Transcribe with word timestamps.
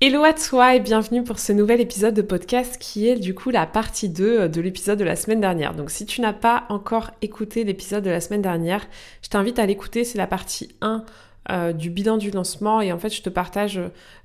Hello 0.00 0.22
à 0.22 0.32
toi 0.32 0.76
et 0.76 0.80
bienvenue 0.80 1.24
pour 1.24 1.40
ce 1.40 1.52
nouvel 1.52 1.80
épisode 1.80 2.14
de 2.14 2.22
podcast 2.22 2.78
qui 2.78 3.08
est 3.08 3.16
du 3.16 3.34
coup 3.34 3.50
la 3.50 3.66
partie 3.66 4.08
2 4.08 4.48
de 4.48 4.60
l'épisode 4.60 4.96
de 4.96 5.04
la 5.04 5.16
semaine 5.16 5.40
dernière. 5.40 5.74
Donc 5.74 5.90
si 5.90 6.06
tu 6.06 6.20
n'as 6.20 6.32
pas 6.32 6.66
encore 6.68 7.10
écouté 7.20 7.64
l'épisode 7.64 8.04
de 8.04 8.10
la 8.10 8.20
semaine 8.20 8.40
dernière, 8.40 8.86
je 9.22 9.28
t'invite 9.28 9.58
à 9.58 9.66
l'écouter, 9.66 10.04
c'est 10.04 10.16
la 10.16 10.28
partie 10.28 10.76
1 10.82 11.04
euh, 11.50 11.72
du 11.72 11.90
bilan 11.90 12.16
du 12.16 12.30
lancement 12.30 12.80
et 12.80 12.92
en 12.92 12.98
fait 13.00 13.08
je 13.08 13.22
te 13.22 13.28
partage 13.28 13.80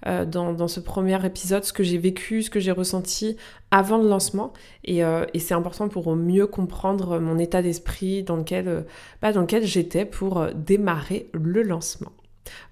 euh, 0.06 0.26
dans, 0.26 0.68
ce 0.68 0.80
premier 0.80 1.26
épisode 1.26 1.64
ce 1.64 1.74
que 1.74 1.82
j'ai 1.82 1.98
vécu, 1.98 2.44
ce 2.44 2.52
que 2.52 2.60
j'ai 2.60 2.72
ressenti 2.72 3.36
avant 3.72 3.98
le 3.98 4.08
lancement 4.08 4.54
et, 4.84 5.04
euh, 5.04 5.26
c'est 5.40 5.56
important 5.56 5.90
pour 5.90 6.16
mieux 6.16 6.46
comprendre 6.46 7.18
mon 7.18 7.40
état 7.40 7.64
d'esprit 7.64 8.22
dans 8.22 8.36
lequel, 8.36 8.86
bah, 9.24 9.34
dans 9.34 9.42
lequel 9.42 9.66
j'étais 9.66 10.06
pour 10.06 10.46
démarrer 10.54 11.32
le 11.34 11.64
lancement. 11.64 12.12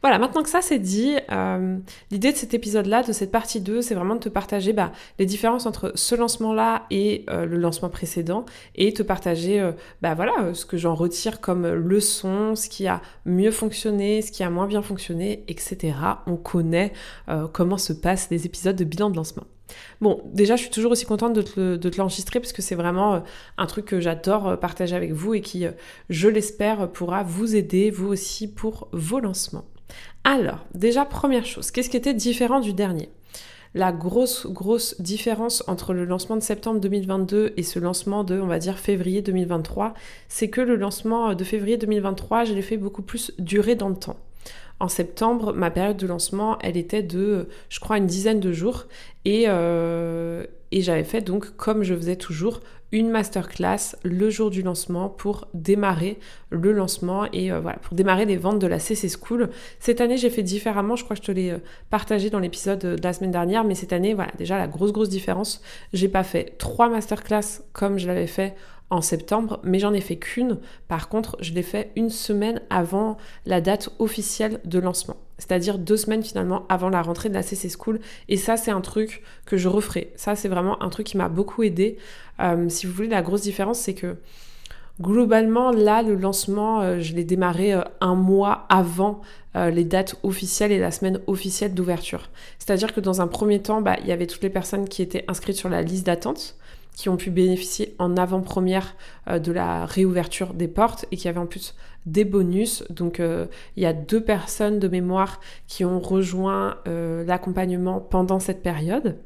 Voilà, 0.01 0.17
maintenant 0.19 0.43
que 0.43 0.49
ça 0.49 0.61
c'est 0.61 0.79
dit, 0.79 1.15
euh, 1.31 1.77
l'idée 2.09 2.31
de 2.31 2.37
cet 2.37 2.53
épisode-là, 2.53 3.03
de 3.03 3.13
cette 3.13 3.31
partie 3.31 3.61
2, 3.61 3.81
c'est 3.81 3.95
vraiment 3.95 4.15
de 4.15 4.19
te 4.19 4.29
partager 4.29 4.73
bah, 4.73 4.91
les 5.19 5.25
différences 5.25 5.65
entre 5.65 5.91
ce 5.95 6.15
lancement-là 6.15 6.85
et 6.89 7.25
euh, 7.29 7.45
le 7.45 7.57
lancement 7.57 7.89
précédent 7.89 8.45
et 8.75 8.93
te 8.93 9.03
partager 9.03 9.59
euh, 9.59 9.71
bah, 10.01 10.15
voilà, 10.15 10.53
ce 10.53 10.65
que 10.65 10.77
j'en 10.77 10.95
retire 10.95 11.39
comme 11.39 11.67
leçon, 11.67 12.55
ce 12.55 12.67
qui 12.67 12.87
a 12.87 13.01
mieux 13.25 13.51
fonctionné, 13.51 14.21
ce 14.21 14.31
qui 14.31 14.43
a 14.43 14.49
moins 14.49 14.67
bien 14.67 14.81
fonctionné, 14.81 15.43
etc. 15.47 15.93
On 16.25 16.35
connaît 16.35 16.93
comment 17.53 17.77
se 17.77 17.93
passent 17.93 18.29
les 18.29 18.45
épisodes 18.45 18.75
de 18.75 18.83
bilan 18.83 19.09
de 19.09 19.15
lancement. 19.15 19.43
Bon, 20.01 20.21
déjà, 20.33 20.55
je 20.55 20.63
suis 20.63 20.71
toujours 20.71 20.91
aussi 20.91 21.05
contente 21.05 21.33
de 21.33 21.41
te, 21.41 21.97
l'enregistrer 21.97 22.39
parce 22.39 22.53
que 22.53 22.61
c'est 22.61 22.75
vraiment 22.75 23.23
un 23.57 23.65
truc 23.67 23.85
que 23.85 23.99
j'adore 23.99 24.59
partager 24.59 24.95
avec 24.95 25.13
vous 25.13 25.33
et 25.33 25.41
qui, 25.41 25.65
je 26.09 26.27
l'espère, 26.27 26.91
pourra 26.91 27.23
vous 27.23 27.55
aider, 27.55 27.89
vous 27.91 28.07
aussi, 28.07 28.51
pour 28.51 28.89
vos 28.91 29.19
lancements. 29.19 29.65
Alors, 30.23 30.65
déjà, 30.73 31.05
première 31.05 31.45
chose, 31.45 31.71
qu'est-ce 31.71 31.89
qui 31.89 31.97
était 31.97 32.13
différent 32.13 32.59
du 32.59 32.73
dernier? 32.73 33.09
La 33.73 33.93
grosse, 33.93 34.47
grosse 34.47 34.99
différence 34.99 35.63
entre 35.67 35.93
le 35.93 36.03
lancement 36.03 36.35
de 36.35 36.41
septembre 36.41 36.81
2022 36.81 37.53
et 37.55 37.63
ce 37.63 37.79
lancement 37.79 38.25
de, 38.25 38.39
on 38.39 38.47
va 38.47 38.59
dire, 38.59 38.77
février 38.77 39.21
2023, 39.21 39.93
c'est 40.27 40.49
que 40.49 40.59
le 40.59 40.75
lancement 40.75 41.33
de 41.33 41.43
février 41.43 41.77
2023, 41.77 42.43
je 42.43 42.53
l'ai 42.53 42.61
fait 42.61 42.77
beaucoup 42.77 43.01
plus 43.01 43.31
durer 43.39 43.75
dans 43.75 43.87
le 43.87 43.95
temps. 43.95 44.17
En 44.81 44.89
septembre, 44.89 45.53
ma 45.53 45.71
période 45.71 45.97
de 45.97 46.07
lancement, 46.07 46.57
elle 46.59 46.75
était 46.75 47.03
de, 47.03 47.47
je 47.69 47.79
crois, 47.79 47.97
une 47.97 48.07
dizaine 48.07 48.39
de 48.39 48.51
jours. 48.51 48.87
Et, 49.25 49.45
euh, 49.47 50.43
et 50.71 50.81
j'avais 50.81 51.03
fait 51.03 51.21
donc, 51.21 51.55
comme 51.57 51.83
je 51.83 51.95
faisais 51.95 52.15
toujours, 52.15 52.61
une 52.91 53.09
masterclass 53.09 53.95
le 54.03 54.29
jour 54.29 54.49
du 54.49 54.61
lancement 54.61 55.09
pour 55.09 55.47
démarrer 55.53 56.19
le 56.49 56.71
lancement 56.73 57.25
et 57.31 57.51
euh, 57.51 57.59
voilà, 57.59 57.77
pour 57.79 57.95
démarrer 57.95 58.25
les 58.25 58.37
ventes 58.37 58.59
de 58.59 58.67
la 58.67 58.79
CC 58.79 59.07
School. 59.09 59.49
Cette 59.79 60.01
année, 60.01 60.17
j'ai 60.17 60.29
fait 60.29 60.43
différemment. 60.43 60.95
Je 60.95 61.03
crois 61.03 61.15
que 61.15 61.21
je 61.21 61.27
te 61.27 61.31
l'ai 61.31 61.51
euh, 61.51 61.59
partagé 61.89 62.29
dans 62.29 62.39
l'épisode 62.39 62.79
de 62.79 63.03
la 63.03 63.13
semaine 63.13 63.31
dernière. 63.31 63.63
Mais 63.63 63.75
cette 63.75 63.93
année, 63.93 64.13
voilà, 64.13 64.31
déjà 64.37 64.57
la 64.57 64.67
grosse, 64.67 64.91
grosse 64.91 65.09
différence. 65.09 65.61
J'ai 65.93 66.09
pas 66.09 66.23
fait 66.23 66.57
trois 66.57 66.89
masterclass 66.89 67.63
comme 67.71 67.97
je 67.97 68.07
l'avais 68.07 68.27
fait 68.27 68.55
en 68.89 69.01
septembre, 69.01 69.61
mais 69.63 69.79
j'en 69.79 69.93
ai 69.93 70.01
fait 70.01 70.17
qu'une. 70.17 70.59
Par 70.89 71.07
contre, 71.07 71.37
je 71.39 71.53
l'ai 71.53 71.63
fait 71.63 71.91
une 71.95 72.09
semaine 72.09 72.61
avant 72.69 73.17
la 73.45 73.61
date 73.61 73.89
officielle 73.99 74.59
de 74.65 74.79
lancement, 74.79 75.15
c'est-à-dire 75.41 75.79
deux 75.79 75.97
semaines 75.97 76.23
finalement 76.23 76.65
avant 76.69 76.89
la 76.89 77.01
rentrée 77.01 77.27
de 77.27 77.33
la 77.33 77.41
CC 77.41 77.67
School. 77.69 77.99
Et 78.29 78.37
ça, 78.37 78.57
c'est 78.57 78.69
un 78.69 78.79
truc 78.79 79.23
que 79.47 79.57
je 79.57 79.67
referai. 79.67 80.13
Ça, 80.15 80.35
c'est 80.35 80.47
vraiment 80.47 80.81
un 80.83 80.89
truc 80.89 81.07
qui 81.07 81.17
m'a 81.17 81.29
beaucoup 81.29 81.63
aidé. 81.63 81.97
Euh, 82.39 82.69
si 82.69 82.85
vous 82.85 82.93
voulez, 82.93 83.07
la 83.07 83.23
grosse 83.23 83.41
différence, 83.41 83.79
c'est 83.79 83.95
que 83.95 84.17
globalement, 85.01 85.71
là, 85.71 86.03
le 86.03 86.13
lancement, 86.13 86.81
euh, 86.81 86.99
je 86.99 87.15
l'ai 87.15 87.23
démarré 87.23 87.73
euh, 87.73 87.81
un 88.01 88.13
mois 88.13 88.67
avant 88.69 89.21
les 89.53 89.83
dates 89.83 90.15
officielles 90.23 90.71
et 90.71 90.79
la 90.79 90.91
semaine 90.91 91.19
officielle 91.27 91.73
d'ouverture. 91.73 92.29
C'est-à-dire 92.57 92.93
que 92.93 93.01
dans 93.01 93.19
un 93.19 93.27
premier 93.27 93.61
temps, 93.61 93.81
bah, 93.81 93.97
il 93.99 94.07
y 94.07 94.13
avait 94.13 94.25
toutes 94.25 94.43
les 94.43 94.49
personnes 94.49 94.87
qui 94.87 95.01
étaient 95.01 95.25
inscrites 95.27 95.57
sur 95.57 95.67
la 95.67 95.81
liste 95.81 96.05
d'attente 96.05 96.55
qui 96.95 97.09
ont 97.09 97.17
pu 97.17 97.31
bénéficier 97.31 97.95
en 97.99 98.17
avant-première 98.17 98.95
euh, 99.27 99.39
de 99.39 99.51
la 99.51 99.85
réouverture 99.85 100.53
des 100.53 100.67
portes 100.67 101.05
et 101.11 101.17
qui 101.17 101.27
avaient 101.27 101.39
en 101.39 101.45
plus 101.45 101.75
des 102.05 102.25
bonus. 102.25 102.83
Donc 102.89 103.19
euh, 103.19 103.45
il 103.75 103.83
y 103.83 103.85
a 103.85 103.93
deux 103.93 104.23
personnes 104.23 104.79
de 104.79 104.87
mémoire 104.87 105.39
qui 105.67 105.85
ont 105.85 105.99
rejoint 105.99 106.77
euh, 106.87 107.23
l'accompagnement 107.25 107.99
pendant 107.99 108.39
cette 108.39 108.61
période. 108.61 109.17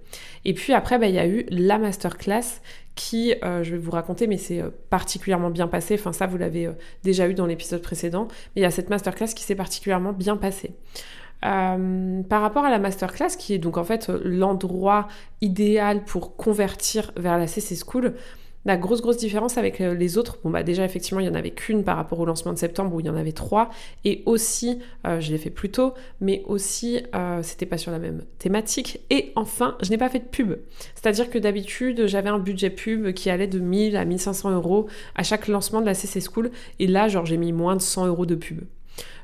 Et 0.44 0.54
puis 0.54 0.74
après, 0.74 1.00
bah, 1.00 1.08
il 1.08 1.16
y 1.16 1.20
a 1.20 1.28
eu 1.28 1.46
la 1.50 1.78
masterclass 1.78 2.62
qui, 2.94 3.34
je 3.42 3.72
vais 3.72 3.78
vous 3.78 3.92
raconter, 3.92 4.26
mais 4.26 4.38
c'est 4.38 4.64
particulièrement 4.90 5.50
bien 5.50 5.68
passé. 5.68 5.96
Enfin 5.96 6.14
ça, 6.14 6.28
vous 6.28 6.38
l'avez 6.38 6.70
déjà 7.04 7.28
eu 7.28 7.34
dans 7.34 7.46
l'épisode 7.46 7.82
précédent. 7.82 8.30
Mais 8.56 8.62
il 8.62 8.64
y 8.64 8.66
a 8.66 8.72
cette 8.72 8.90
masterclass 8.90 9.34
qui 9.36 9.44
s'est 9.44 9.56
particulièrement 9.56 10.14
bien 10.14 10.38
passée. 10.38 10.72
Euh, 11.46 12.24
par 12.24 12.42
rapport 12.42 12.66
à 12.66 12.72
la 12.72 12.80
masterclass, 12.80 13.38
qui 13.38 13.54
est 13.54 13.60
donc 13.60 13.78
en 13.78 13.84
fait 13.84 14.10
l'endroit 14.24 15.08
idéal 15.42 16.04
pour 16.04 16.36
convertir 16.36 17.12
vers 17.18 17.38
la 17.38 17.46
CC 17.46 17.76
School, 17.76 18.16
la 18.68 18.78
grosse 18.78 19.00
grosse 19.02 19.18
différence 19.18 19.60
avec 19.60 19.80
euh, 19.80 19.94
les 19.94 20.18
autres, 20.18 20.40
bon 20.44 20.50
bah 20.50 20.64
déjà 20.64 20.84
effectivement 20.84 21.20
il 21.20 21.28
y 21.28 21.30
en 21.30 21.36
avait 21.36 21.52
qu'une 21.52 21.84
par 21.84 21.98
rapport 21.98 22.20
au 22.20 22.26
lancement 22.26 22.52
de 22.52 22.58
septembre 22.58 22.96
où 22.96 23.00
il 23.00 23.06
y 23.06 23.10
en 23.12 23.16
avait 23.16 23.32
trois, 23.32 23.70
et 24.06 24.24
aussi, 24.26 24.80
euh, 25.06 25.20
je 25.20 25.32
l'ai 25.32 25.38
fait 25.38 25.52
plus 25.52 25.70
tôt, 25.70 25.94
mais 26.20 26.42
aussi 26.48 27.04
c'était 27.44 27.68
pas 27.68 27.78
sur 27.78 27.92
la 27.92 28.00
même 28.00 28.24
thématique, 28.40 29.02
et 29.12 29.32
enfin 29.36 29.78
je 29.84 29.92
n'ai 29.92 29.98
pas 30.00 30.10
fait 30.10 30.20
de 30.20 30.26
pub. 30.26 30.56
C'est-à-dire 30.96 31.30
que 31.30 31.38
d'habitude 31.38 32.08
j'avais 32.08 32.30
un 32.30 32.40
budget 32.40 32.72
pub 32.72 33.12
qui 33.14 33.30
allait 33.30 33.46
de 33.46 33.60
1000 33.60 33.98
à 33.98 34.06
1500 34.06 34.50
euros 34.52 34.88
à 35.14 35.22
chaque 35.22 35.48
lancement 35.48 35.82
de 35.82 35.86
la 35.86 35.94
CC 35.94 36.22
School, 36.22 36.50
et 36.80 36.88
là 36.88 37.08
genre 37.08 37.28
j'ai 37.28 37.38
mis 37.38 37.52
moins 37.52 37.76
de 37.76 37.82
100 37.82 38.08
euros 38.08 38.26
de 38.26 38.34
pub. 38.34 38.64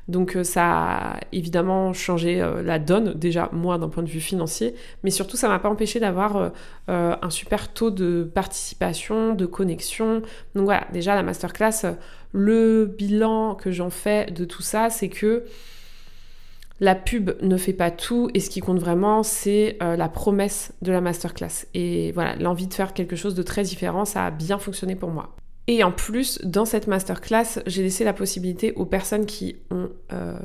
Donc 0.08 0.36
euh, 0.36 0.44
ça 0.44 0.64
a 0.64 1.20
évidemment 1.32 1.92
changé 1.92 2.40
euh, 2.42 2.62
la 2.62 2.78
donne, 2.78 3.14
déjà 3.14 3.48
moi 3.52 3.78
d'un 3.78 3.88
point 3.88 4.02
de 4.02 4.08
vue 4.08 4.20
financier, 4.20 4.74
mais 5.04 5.10
surtout 5.10 5.36
ça 5.36 5.48
m'a 5.48 5.58
pas 5.58 5.68
empêché 5.68 6.00
d'avoir 6.00 6.52
euh, 6.88 7.16
un 7.20 7.30
super 7.30 7.72
taux 7.72 7.90
de 7.90 8.28
participation, 8.34 9.34
de 9.34 9.46
connexion. 9.46 10.22
Donc 10.54 10.64
voilà, 10.64 10.86
déjà 10.92 11.14
la 11.14 11.22
masterclass, 11.22 11.96
le 12.32 12.86
bilan 12.86 13.54
que 13.54 13.70
j'en 13.70 13.90
fais 13.90 14.26
de 14.30 14.44
tout 14.44 14.62
ça, 14.62 14.90
c'est 14.90 15.08
que 15.08 15.44
la 16.80 16.96
pub 16.96 17.30
ne 17.40 17.56
fait 17.56 17.72
pas 17.72 17.92
tout 17.92 18.28
et 18.34 18.40
ce 18.40 18.50
qui 18.50 18.58
compte 18.58 18.80
vraiment, 18.80 19.22
c'est 19.22 19.76
la 19.80 20.08
promesse 20.08 20.72
de 20.82 20.90
la 20.90 21.00
masterclass. 21.00 21.66
Et 21.74 22.10
voilà, 22.10 22.34
l'envie 22.36 22.66
de 22.66 22.74
faire 22.74 22.92
quelque 22.92 23.14
chose 23.14 23.36
de 23.36 23.42
très 23.44 23.62
différent, 23.62 24.04
ça 24.04 24.26
a 24.26 24.30
bien 24.32 24.58
fonctionné 24.58 24.96
pour 24.96 25.10
moi. 25.10 25.32
Et 25.72 25.82
en 25.84 25.90
plus, 25.90 26.38
dans 26.44 26.66
cette 26.66 26.86
masterclass, 26.86 27.62
j'ai 27.66 27.82
laissé 27.82 28.04
la 28.04 28.12
possibilité 28.12 28.74
aux 28.74 28.84
personnes 28.84 29.24
qui 29.24 29.56
ont 29.70 29.88
euh, 30.12 30.38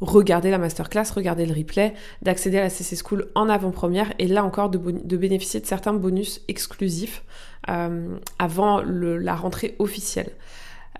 regardé 0.00 0.50
la 0.50 0.58
masterclass, 0.58 1.04
regardé 1.14 1.46
le 1.46 1.54
replay, 1.54 1.94
d'accéder 2.20 2.58
à 2.58 2.62
la 2.62 2.68
CC 2.68 2.96
School 2.96 3.28
en 3.36 3.48
avant-première 3.48 4.12
et 4.18 4.26
là 4.26 4.44
encore 4.44 4.70
de, 4.70 4.78
bénéficier 5.16 5.60
de 5.60 5.66
certains 5.66 5.92
bonus 5.92 6.40
exclusifs 6.48 7.22
euh, 7.70 8.18
avant 8.40 8.82
la 8.82 9.36
rentrée 9.36 9.76
officielle. 9.78 10.32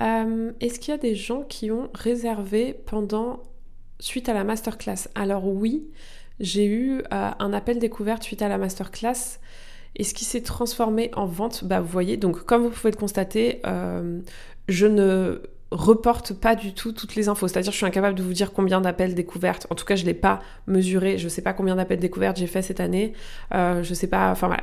Euh, 0.00 0.52
est-ce 0.60 0.78
qu'il 0.78 0.92
y 0.92 0.94
a 0.94 1.00
des 1.00 1.16
gens 1.16 1.42
qui 1.42 1.72
ont 1.72 1.90
réservé 1.92 2.76
pendant, 2.86 3.42
suite 3.98 4.28
à 4.28 4.32
la 4.32 4.44
masterclass? 4.44 5.08
Alors 5.16 5.48
oui, 5.48 5.90
j'ai 6.38 6.66
eu 6.66 7.02
un 7.10 7.52
appel 7.52 7.80
découverte 7.80 8.22
suite 8.22 8.42
à 8.42 8.48
la 8.48 8.58
masterclass 8.58 9.40
et 9.96 10.04
ce 10.04 10.14
qui 10.14 10.24
s'est 10.24 10.42
transformé 10.42 11.10
en 11.14 11.26
vente, 11.26 11.64
bah 11.64 11.80
vous 11.80 11.88
voyez, 11.88 12.16
donc 12.16 12.44
comme 12.44 12.62
vous 12.62 12.70
pouvez 12.70 12.90
le 12.90 12.96
constater, 12.96 13.60
euh, 13.66 14.20
je 14.68 14.86
ne 14.86 15.42
reporte 15.72 16.34
pas 16.34 16.54
du 16.54 16.74
tout 16.74 16.92
toutes 16.92 17.14
les 17.14 17.28
infos. 17.28 17.48
C'est-à-dire 17.48 17.72
je 17.72 17.76
suis 17.76 17.86
incapable 17.86 18.14
de 18.14 18.22
vous 18.22 18.32
dire 18.32 18.52
combien 18.52 18.80
d'appels 18.80 19.14
découvertes. 19.14 19.66
En 19.70 19.74
tout 19.74 19.84
cas, 19.84 19.96
je 19.96 20.02
ne 20.02 20.08
l'ai 20.08 20.14
pas 20.14 20.40
mesuré. 20.66 21.18
Je 21.18 21.24
ne 21.24 21.28
sais 21.28 21.42
pas 21.42 21.52
combien 21.52 21.76
d'appels 21.76 21.98
découvertes 21.98 22.36
j'ai 22.36 22.46
fait 22.46 22.62
cette 22.62 22.80
année. 22.80 23.14
Euh, 23.54 23.82
je 23.82 23.94
sais 23.94 24.06
pas. 24.06 24.30
Enfin 24.30 24.48
voilà. 24.48 24.62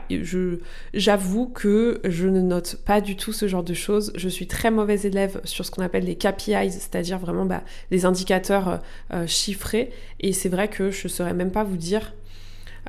j'avoue 0.93 1.47
que 1.47 1.99
je 2.03 2.27
ne 2.27 2.41
note 2.41 2.77
pas 2.85 3.01
du 3.01 3.15
tout 3.15 3.33
ce 3.33 3.47
genre 3.47 3.63
de 3.63 3.73
choses. 3.73 4.13
Je 4.15 4.29
suis 4.29 4.47
très 4.47 4.71
mauvaise 4.71 5.05
élève 5.05 5.41
sur 5.43 5.65
ce 5.65 5.71
qu'on 5.71 5.83
appelle 5.83 6.05
les 6.05 6.15
KPIs, 6.15 6.71
c'est-à-dire 6.71 7.17
vraiment 7.17 7.45
bah, 7.45 7.63
les 7.91 8.05
indicateurs 8.05 8.79
euh, 9.13 9.25
chiffrés. 9.27 9.91
Et 10.19 10.31
c'est 10.33 10.49
vrai 10.49 10.67
que 10.67 10.91
je 10.91 11.07
ne 11.07 11.09
saurais 11.09 11.33
même 11.33 11.51
pas 11.51 11.63
vous 11.63 11.77
dire 11.77 12.13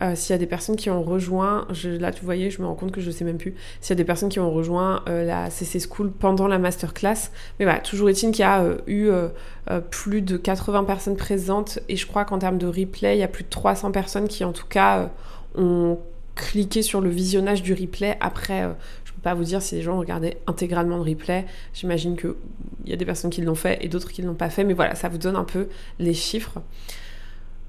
euh, 0.03 0.15
s'il 0.15 0.33
y 0.33 0.35
a 0.35 0.39
des 0.39 0.47
personnes 0.47 0.77
qui 0.77 0.91
ont 0.91 1.03
rejoint, 1.03 1.67
là 1.85 2.11
tu 2.13 2.25
voyais, 2.25 2.51
je 2.51 2.61
me 2.63 2.67
rends 2.67 2.75
compte 2.75 2.93
que 2.93 3.01
je 3.01 3.11
sais 3.11 3.25
même 3.25 3.39
plus, 3.39 3.55
s'il 3.81 3.91
y 3.91 3.93
a 3.93 3.97
des 3.97 4.05
personnes 4.05 4.29
qui 4.29 4.41
ont 4.41 4.51
rejoint 4.51 5.03
euh, 5.09 5.25
la 5.25 5.51
CC 5.51 5.81
School 5.81 6.11
pendant 6.11 6.49
la 6.49 6.59
masterclass. 6.59 7.31
Mais 7.59 7.65
voilà, 7.65 7.81
toujours 7.81 8.09
est-il 8.09 8.31
qu'il 8.31 8.41
y 8.41 8.45
a 8.45 8.63
euh, 8.63 8.79
eu 8.87 9.11
plus 9.91 10.23
de 10.23 10.37
80 10.37 10.85
personnes 10.85 11.17
présentes 11.17 11.79
et 11.89 11.97
je 11.97 12.07
crois 12.07 12.25
qu'en 12.25 12.39
termes 12.39 12.59
de 12.59 12.67
replay, 12.67 13.17
il 13.17 13.21
y 13.21 13.23
a 13.23 13.29
plus 13.29 13.45
de 13.45 13.49
300 13.49 13.93
personnes 13.93 14.29
qui 14.29 14.45
en 14.45 14.53
tout 14.53 14.67
cas 14.67 15.11
ont 15.55 15.99
cliquer 16.35 16.83
sur 16.83 17.01
le 17.01 17.11
visionnage 17.11 17.63
du 17.63 17.75
replay. 17.75 18.17
Après, 18.21 18.63
je 19.05 19.13
peux 19.13 19.21
pas 19.21 19.35
vous 19.35 19.45
dire 19.45 19.61
si 19.61 19.75
les 19.75 19.83
gens 19.83 19.99
regardaient 19.99 20.39
intégralement 20.47 20.97
le 20.97 21.03
replay. 21.03 21.45
J'imagine 21.75 22.17
qu'il 22.17 22.35
y 22.87 22.93
a 22.93 22.97
des 22.97 23.05
personnes 23.05 23.31
qui 23.31 23.43
l'ont 23.43 23.55
fait 23.55 23.79
et 23.85 23.89
d'autres 23.89 24.11
qui 24.11 24.23
ne 24.23 24.29
l'ont 24.29 24.35
pas 24.35 24.51
fait. 24.51 24.65
Mais 24.65 24.75
voilà, 24.75 24.95
ça 24.95 25.09
vous 25.09 25.19
donne 25.19 25.37
un 25.37 25.45
peu 25.45 25.69
les 25.99 26.15
chiffres. 26.15 26.61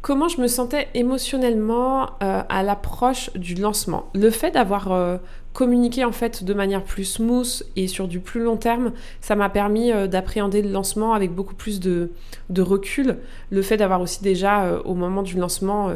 Comment 0.02 0.28
je 0.28 0.42
me 0.42 0.48
sentais 0.48 0.88
émotionnellement 0.94 2.12
euh, 2.24 2.42
à 2.50 2.64
l'approche 2.64 3.32
du 3.34 3.56
lancement 3.56 4.10
Le 4.16 4.32
fait 4.32 4.52
d'avoir 4.52 4.92
euh, 4.92 5.18
communiqué 5.54 6.04
en 6.04 6.12
fait 6.12 6.44
de 6.44 6.54
manière 6.54 6.84
plus 6.84 7.04
smooth 7.04 7.64
et 7.76 7.88
sur 7.88 8.08
du 8.08 8.20
plus 8.20 8.42
long 8.42 8.58
terme, 8.58 8.94
ça 9.20 9.36
m'a 9.36 9.50
permis 9.50 9.92
d'appréhender 10.08 10.62
le 10.62 10.72
lancement 10.72 11.14
avec 11.14 11.34
beaucoup 11.34 11.54
plus 11.54 11.80
de, 11.80 12.10
recul. 12.58 13.18
Le 13.52 13.62
fait 13.62 13.78
d'avoir 13.78 14.02
aussi 14.02 14.24
déjà 14.24 14.80
au 14.86 14.96
moment 14.96 15.22
du 15.22 15.38
lancement 15.38 15.92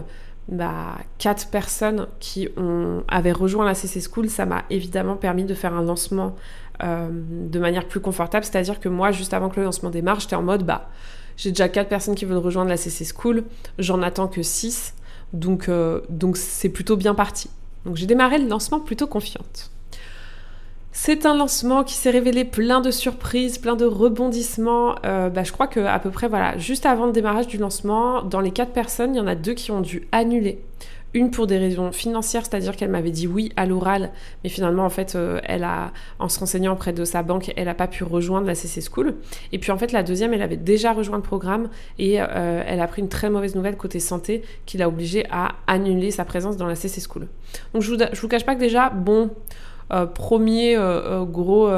bah, 0.47 0.97
quatre 1.17 1.49
personnes 1.49 2.07
qui 2.19 2.49
ont, 2.55 3.03
avaient 3.07 3.31
rejoint 3.31 3.65
la 3.65 3.73
CC 3.73 3.99
School, 4.01 4.29
ça 4.29 4.45
m'a 4.45 4.63
évidemment 4.69 5.15
permis 5.15 5.43
de 5.43 5.55
faire 5.55 5.73
un 5.73 5.81
lancement 5.81 6.35
euh, 6.83 7.09
de 7.11 7.57
manière 7.59 7.87
plus 7.87 7.99
confortable. 7.99 8.45
C'est-à-dire 8.45 8.79
que 8.79 8.89
moi, 8.89 9.11
juste 9.11 9.33
avant 9.33 9.49
que 9.49 9.59
le 9.59 9.65
lancement 9.65 9.89
démarre, 9.89 10.19
j'étais 10.19 10.35
en 10.35 10.43
mode, 10.43 10.63
bah, 10.63 10.89
j'ai 11.37 11.51
déjà 11.51 11.69
quatre 11.69 11.89
personnes 11.89 12.15
qui 12.15 12.25
veulent 12.25 12.37
rejoindre 12.37 12.69
la 12.69 12.77
CC 12.77 13.05
School, 13.05 13.43
j'en 13.79 14.01
attends 14.01 14.27
que 14.27 14.43
six, 14.43 14.93
donc 15.33 15.69
euh, 15.69 16.01
donc 16.09 16.37
c'est 16.37 16.69
plutôt 16.69 16.95
bien 16.95 17.13
parti. 17.15 17.49
Donc 17.85 17.97
j'ai 17.97 18.05
démarré 18.05 18.39
le 18.39 18.47
lancement 18.47 18.79
plutôt 18.79 19.07
confiante. 19.07 19.71
C'est 20.97 21.25
un 21.25 21.35
lancement 21.35 21.83
qui 21.83 21.93
s'est 21.93 22.09
révélé 22.09 22.45
plein 22.45 22.79
de 22.79 22.89
surprises, 22.89 23.57
plein 23.57 23.75
de 23.75 23.83
rebondissements. 23.83 24.95
Euh, 25.05 25.29
bah, 25.29 25.43
je 25.43 25.51
crois 25.51 25.67
que 25.67 25.81
à 25.81 25.99
peu 25.99 26.09
près, 26.09 26.29
voilà, 26.29 26.57
juste 26.57 26.85
avant 26.85 27.05
le 27.05 27.11
démarrage 27.11 27.47
du 27.47 27.57
lancement, 27.57 28.23
dans 28.23 28.39
les 28.39 28.51
quatre 28.51 28.71
personnes, 28.71 29.13
il 29.13 29.17
y 29.17 29.21
en 29.21 29.27
a 29.27 29.35
deux 29.35 29.53
qui 29.53 29.71
ont 29.71 29.81
dû 29.81 30.07
annuler. 30.13 30.63
Une 31.15 31.31
pour 31.31 31.47
des 31.47 31.57
raisons 31.57 31.93
financières, 31.93 32.43
c'est-à-dire 32.45 32.75
qu'elle 32.75 32.89
m'avait 32.89 33.09
dit 33.09 33.25
oui 33.25 33.53
à 33.55 33.65
l'oral, 33.65 34.11
mais 34.43 34.49
finalement, 34.49 34.83
en 34.83 34.89
fait, 34.89 35.15
euh, 35.15 35.39
elle 35.45 35.63
a, 35.63 35.93
en 36.19 36.27
se 36.27 36.37
renseignant 36.39 36.73
auprès 36.73 36.91
de 36.91 37.05
sa 37.05 37.23
banque, 37.23 37.53
elle 37.55 37.67
n'a 37.67 37.73
pas 37.73 37.87
pu 37.87 38.03
rejoindre 38.03 38.45
la 38.47 38.53
CC 38.53 38.81
School. 38.81 39.15
Et 39.53 39.57
puis, 39.57 39.71
en 39.71 39.77
fait, 39.77 39.93
la 39.93 40.03
deuxième, 40.03 40.33
elle 40.33 40.41
avait 40.41 40.57
déjà 40.57 40.91
rejoint 40.91 41.15
le 41.15 41.23
programme 41.23 41.69
et 41.97 42.21
euh, 42.21 42.63
elle 42.67 42.81
a 42.81 42.87
pris 42.87 43.01
une 43.01 43.07
très 43.07 43.29
mauvaise 43.29 43.55
nouvelle 43.55 43.77
côté 43.77 44.01
santé 44.01 44.43
qui 44.65 44.77
l'a 44.77 44.89
obligée 44.89 45.25
à 45.31 45.53
annuler 45.67 46.11
sa 46.11 46.25
présence 46.25 46.57
dans 46.57 46.67
la 46.67 46.75
CC 46.75 46.99
School. 46.99 47.27
Donc, 47.73 47.81
je 47.81 47.93
vous, 47.93 47.97
vous 48.21 48.27
cache 48.27 48.45
pas 48.45 48.55
que 48.55 48.59
déjà, 48.59 48.89
bon, 48.89 49.29
euh, 49.93 50.05
premier 50.05 50.77
gros 51.31 51.69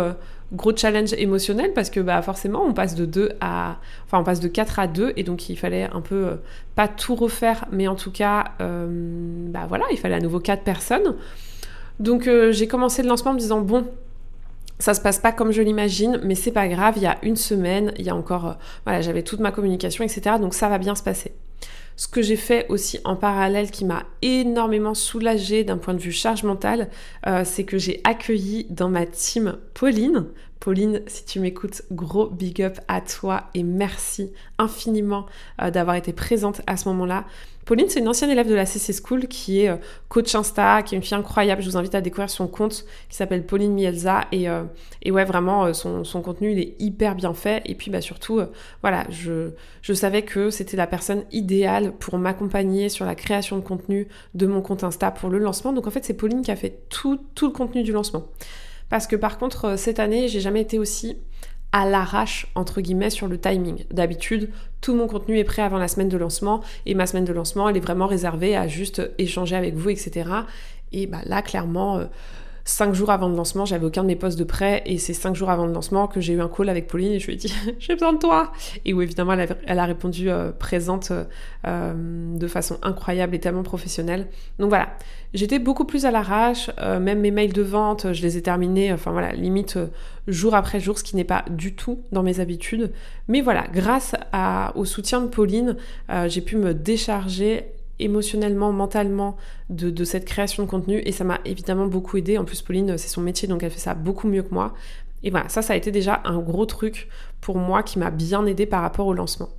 gros 0.54 0.76
challenge 0.76 1.14
émotionnel 1.14 1.74
parce 1.74 1.90
que 1.90 2.00
bah 2.00 2.22
forcément 2.22 2.64
on 2.64 2.74
passe 2.74 2.96
de 2.96 3.06
2 3.06 3.32
à 3.42 3.78
enfin 4.06 4.20
on 4.20 4.24
passe 4.24 4.40
de 4.40 4.48
4 4.48 4.80
à 4.80 4.88
2 4.88 5.14
et 5.18 5.24
donc 5.24 5.50
il 5.50 5.58
fallait 5.58 5.90
un 5.92 6.02
peu 6.02 6.38
pas 6.76 6.88
tout 6.88 7.16
refaire 7.16 7.66
mais 7.72 7.88
en 7.88 7.96
tout 7.96 8.12
cas 8.12 8.54
bah 8.60 9.66
voilà 9.68 9.84
il 9.92 9.98
fallait 9.98 10.16
à 10.16 10.22
nouveau 10.22 10.40
4 10.40 10.64
personnes 10.64 11.16
donc 12.00 12.30
j'ai 12.52 12.68
commencé 12.68 13.04
le 13.04 13.10
lancement 13.10 13.32
en 13.32 13.34
me 13.34 13.40
disant 13.40 13.60
bon 13.60 13.88
ça 14.80 14.94
se 14.94 15.02
passe 15.02 15.20
pas 15.20 15.32
comme 15.32 15.52
je 15.52 15.62
l'imagine, 15.62 16.20
mais 16.24 16.36
c'est 16.36 16.52
pas 16.52 16.68
grave, 16.68 16.94
il 16.98 17.04
y 17.04 17.08
a 17.08 17.18
une 17.24 17.36
semaine, 17.36 17.94
il 17.98 18.06
y 18.06 18.10
a 18.10 18.16
encore, 18.16 18.58
voilà, 18.86 19.02
j'avais 19.02 19.24
toute 19.24 19.40
ma 19.40 19.52
communication, 19.52 20.04
etc. 20.04 20.36
Donc 20.40 20.54
ça 20.54 20.70
va 20.70 20.78
bien 20.78 20.96
se 20.96 21.04
passer. 21.04 21.34
Ce 21.98 22.08
que 22.08 22.22
j'ai 22.22 22.36
fait 22.36 22.68
aussi 22.70 23.00
en 23.06 23.16
parallèle 23.16 23.72
qui 23.72 23.84
m'a 23.84 24.04
énormément 24.22 24.94
soulagée 24.94 25.64
d'un 25.64 25.78
point 25.78 25.96
de 25.96 26.00
vue 26.00 26.12
charge 26.12 26.44
mentale, 26.44 26.90
euh, 27.26 27.42
c'est 27.44 27.64
que 27.64 27.80
j'ai 27.80 28.02
accueilli 28.04 28.68
dans 28.70 28.88
ma 28.88 29.08
team 29.08 29.58
Pauline. 29.74 30.28
Pauline, 30.60 31.02
si 31.08 31.26
tu 31.26 31.40
m'écoutes, 31.40 31.82
gros 31.92 32.28
big 32.30 32.62
up 32.62 32.78
à 32.88 33.02
toi 33.02 33.46
et 33.56 33.64
merci 33.64 34.32
infiniment 34.60 35.26
euh, 35.60 35.72
d'avoir 35.72 35.96
été 35.96 36.14
présente 36.14 36.62
à 36.68 36.78
ce 36.78 36.88
moment-là. 36.90 37.26
Pauline, 37.68 37.90
c'est 37.90 38.00
une 38.00 38.08
ancienne 38.08 38.30
élève 38.30 38.48
de 38.48 38.56
la 38.56 38.66
CC 38.66 38.94
School 38.94 39.28
qui 39.28 39.60
est 39.60 39.68
euh, 39.68 39.76
coach 40.08 40.34
Insta, 40.34 40.84
qui 40.84 40.96
est 40.96 40.98
une 40.98 41.04
fille 41.04 41.18
incroyable. 41.18 41.62
Je 41.62 41.70
vous 41.70 41.76
invite 41.76 41.96
à 41.96 42.02
découvrir 42.02 42.30
son 42.30 42.48
compte 42.48 42.86
qui 43.10 43.18
s'appelle 43.18 43.46
Pauline 43.46 43.74
Mielza. 43.74 44.26
Et, 44.32 44.48
euh, 44.48 44.64
ouais, 45.06 45.26
vraiment, 45.26 45.66
euh, 45.66 45.74
son, 45.74 46.22
contenu, 46.22 46.54
il 46.54 46.60
est 46.60 46.76
hyper 46.80 47.14
bien 47.14 47.34
fait. 47.34 47.62
Et 47.66 47.76
puis, 47.76 47.92
bah, 47.92 48.00
surtout, 48.00 48.40
voilà, 48.82 49.06
je, 49.10 49.50
je 49.82 49.94
savais 49.94 50.22
que 50.22 50.50
c'était 50.50 50.78
la 50.78 50.88
personne 50.88 51.26
idéale 51.34 51.92
pour 51.92 52.18
m'accompagner 52.18 52.88
sur 52.88 53.04
la 53.04 53.16
création 53.16 53.58
de 53.58 53.62
contenu 53.64 54.08
de 54.34 54.48
mon 54.48 54.62
compte 54.62 54.86
Insta 54.86 55.12
pour 55.12 55.30
le 55.30 55.38
lancement. 55.38 55.74
Donc, 55.74 55.88
en 55.88 55.92
fait, 55.92 56.06
c'est 56.06 56.14
Pauline 56.14 56.44
qui 56.44 56.52
a 56.52 56.56
fait 56.56 56.84
tout, 56.88 57.20
tout 57.36 57.48
le 57.48 57.52
contenu 57.52 57.84
du 57.84 57.92
lancement. 57.92 58.28
Parce 58.90 59.08
que 59.08 59.18
par 59.18 59.38
contre, 59.38 59.78
cette 59.78 60.00
année, 60.00 60.30
j'ai 60.30 60.40
jamais 60.40 60.62
été 60.62 60.80
aussi 60.80 61.18
à 61.72 61.86
l'arrache, 61.86 62.48
entre 62.56 62.82
guillemets, 62.82 63.10
sur 63.10 63.28
le 63.28 63.40
timing. 63.40 63.86
D'habitude, 63.92 64.50
tout 64.82 64.96
mon 64.96 65.08
contenu 65.08 65.38
est 65.38 65.44
prêt 65.44 65.62
avant 65.62 65.78
la 65.78 65.88
semaine 65.88 66.10
de 66.10 66.18
lancement 66.18 66.62
et 66.86 66.96
ma 66.96 67.08
semaine 67.08 67.26
de 67.26 67.34
lancement, 67.34 67.68
elle 67.70 67.78
est 67.78 67.82
vraiment 67.82 68.08
réservée 68.08 68.56
à 68.56 68.68
juste 68.68 69.02
échanger 69.18 69.56
avec 69.56 69.76
vous, 69.76 69.90
etc. 69.90 70.30
Et 70.92 71.08
bah, 71.08 71.20
là, 71.26 71.42
clairement, 71.42 71.98
euh, 71.98 72.06
cinq 72.68 72.94
jours 72.94 73.12
avant 73.12 73.30
le 73.30 73.36
lancement, 73.36 73.66
j'avais 73.66 73.86
aucun 73.86 74.04
de 74.04 74.08
mes 74.08 74.18
postes 74.18 74.38
de 74.38 74.44
prêt 74.44 74.84
et 74.86 74.98
c'est 74.98 75.14
cinq 75.14 75.36
jours 75.36 75.50
avant 75.50 75.66
le 75.66 75.72
lancement 75.72 76.08
que 76.08 76.20
j'ai 76.20 76.34
eu 76.34 76.42
un 76.42 76.50
call 76.50 76.68
avec 76.68 76.88
Pauline 76.88 77.14
et 77.14 77.20
je 77.20 77.28
lui 77.28 77.34
ai 77.34 77.38
dit 77.38 77.54
j'ai 77.80 77.94
besoin 77.94 78.12
de 78.12 78.20
toi 78.20 78.52
et 78.84 78.94
où 78.94 79.02
évidemment 79.02 79.34
elle 79.34 79.80
a, 79.80 79.86
répondu 79.86 80.30
euh, 80.30 80.52
présente 80.52 81.14
euh, 81.66 81.94
de 82.38 82.48
façon 82.48 82.78
incroyable 82.84 83.36
et 83.36 83.40
tellement 83.40 83.64
professionnelle. 83.64 84.28
Donc 84.60 84.68
voilà, 84.68 84.90
j'étais 85.34 85.60
beaucoup 85.60 85.86
plus 85.86 86.06
à 86.06 86.12
l'arrache, 86.12 86.70
euh, 86.80 87.00
même 87.00 87.22
mes 87.22 87.32
mails 87.32 87.54
de 87.54 87.62
vente, 87.62 88.12
je 88.12 88.22
les 88.22 88.36
ai 88.36 88.42
terminés, 88.42 88.92
enfin 88.92 89.12
voilà, 89.12 89.32
limite 89.32 89.80
jour 90.28 90.54
après 90.54 90.82
jour, 90.82 91.00
ce 91.00 91.06
qui 91.06 91.16
n'est 91.16 91.24
pas 91.24 91.46
du 91.50 91.74
tout 91.74 92.02
dans 92.12 92.22
mes 92.22 92.42
habitudes. 92.42 92.92
Mais 93.30 93.40
voilà, 93.40 93.66
grâce 93.72 94.14
au 94.76 94.84
soutien 94.84 95.22
de 95.22 95.28
Pauline, 95.28 95.78
j'ai 96.28 96.42
pu 96.42 96.58
me 96.58 96.74
décharger 96.74 97.77
émotionnellement, 98.00 98.72
mentalement 98.72 99.38
de, 99.70 100.04
cette 100.04 100.26
création 100.26 100.64
de 100.64 100.70
contenu 100.70 101.02
et 101.06 101.12
ça 101.12 101.24
m'a 101.24 101.40
évidemment 101.46 101.88
beaucoup 101.88 102.18
aidé. 102.18 102.38
En 102.38 102.46
plus, 102.46 102.62
Pauline, 102.62 102.98
c'est 102.98 103.08
son 103.08 103.22
métier 103.22 103.48
donc 103.48 103.64
elle 103.64 103.72
fait 103.72 103.80
ça 103.80 103.94
beaucoup 103.94 104.28
mieux 104.28 104.44
que 104.44 104.54
moi. 104.54 104.74
Et 105.24 105.32
voilà, 105.32 105.50
ça, 105.50 105.62
ça 105.62 105.74
a 105.74 105.76
été 105.76 105.92
déjà 105.92 106.22
un 106.26 106.40
gros 106.40 106.66
truc 106.66 107.10
pour 107.42 107.58
moi 107.58 107.84
qui 107.84 108.00
m'a 108.00 108.12
bien 108.12 108.46
aidé 108.46 108.66
par 108.66 108.82
rapport 108.82 109.08
au 109.08 109.14
lancement. 109.14 109.50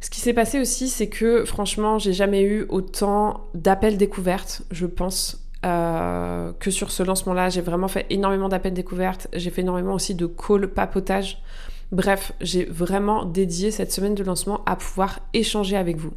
Ce 0.00 0.10
qui 0.10 0.20
s'est 0.20 0.32
passé 0.32 0.60
aussi, 0.60 0.88
c'est 0.88 1.08
que 1.08 1.44
franchement, 1.44 2.00
j'ai 2.00 2.12
jamais 2.12 2.42
eu 2.42 2.66
autant 2.68 3.46
d'appels 3.54 3.96
découvertes, 3.96 4.62
je 4.72 4.86
pense, 4.86 5.48
euh, 5.64 6.52
que 6.58 6.72
sur 6.72 6.90
ce 6.90 7.04
lancement-là. 7.04 7.50
J'ai 7.50 7.60
vraiment 7.60 7.86
fait 7.86 8.06
énormément 8.10 8.48
d'appels 8.48 8.74
découvertes. 8.74 9.28
J'ai 9.32 9.50
fait 9.50 9.60
énormément 9.60 9.94
aussi 9.94 10.16
de 10.16 10.26
calls 10.26 10.66
papotage 10.66 11.40
Bref, 11.92 12.32
j'ai 12.40 12.64
vraiment 12.64 13.26
dédié 13.26 13.70
cette 13.70 13.92
semaine 13.92 14.14
de 14.14 14.24
lancement 14.24 14.62
à 14.64 14.76
pouvoir 14.76 15.20
échanger 15.34 15.76
avec 15.76 15.98
vous. 15.98 16.12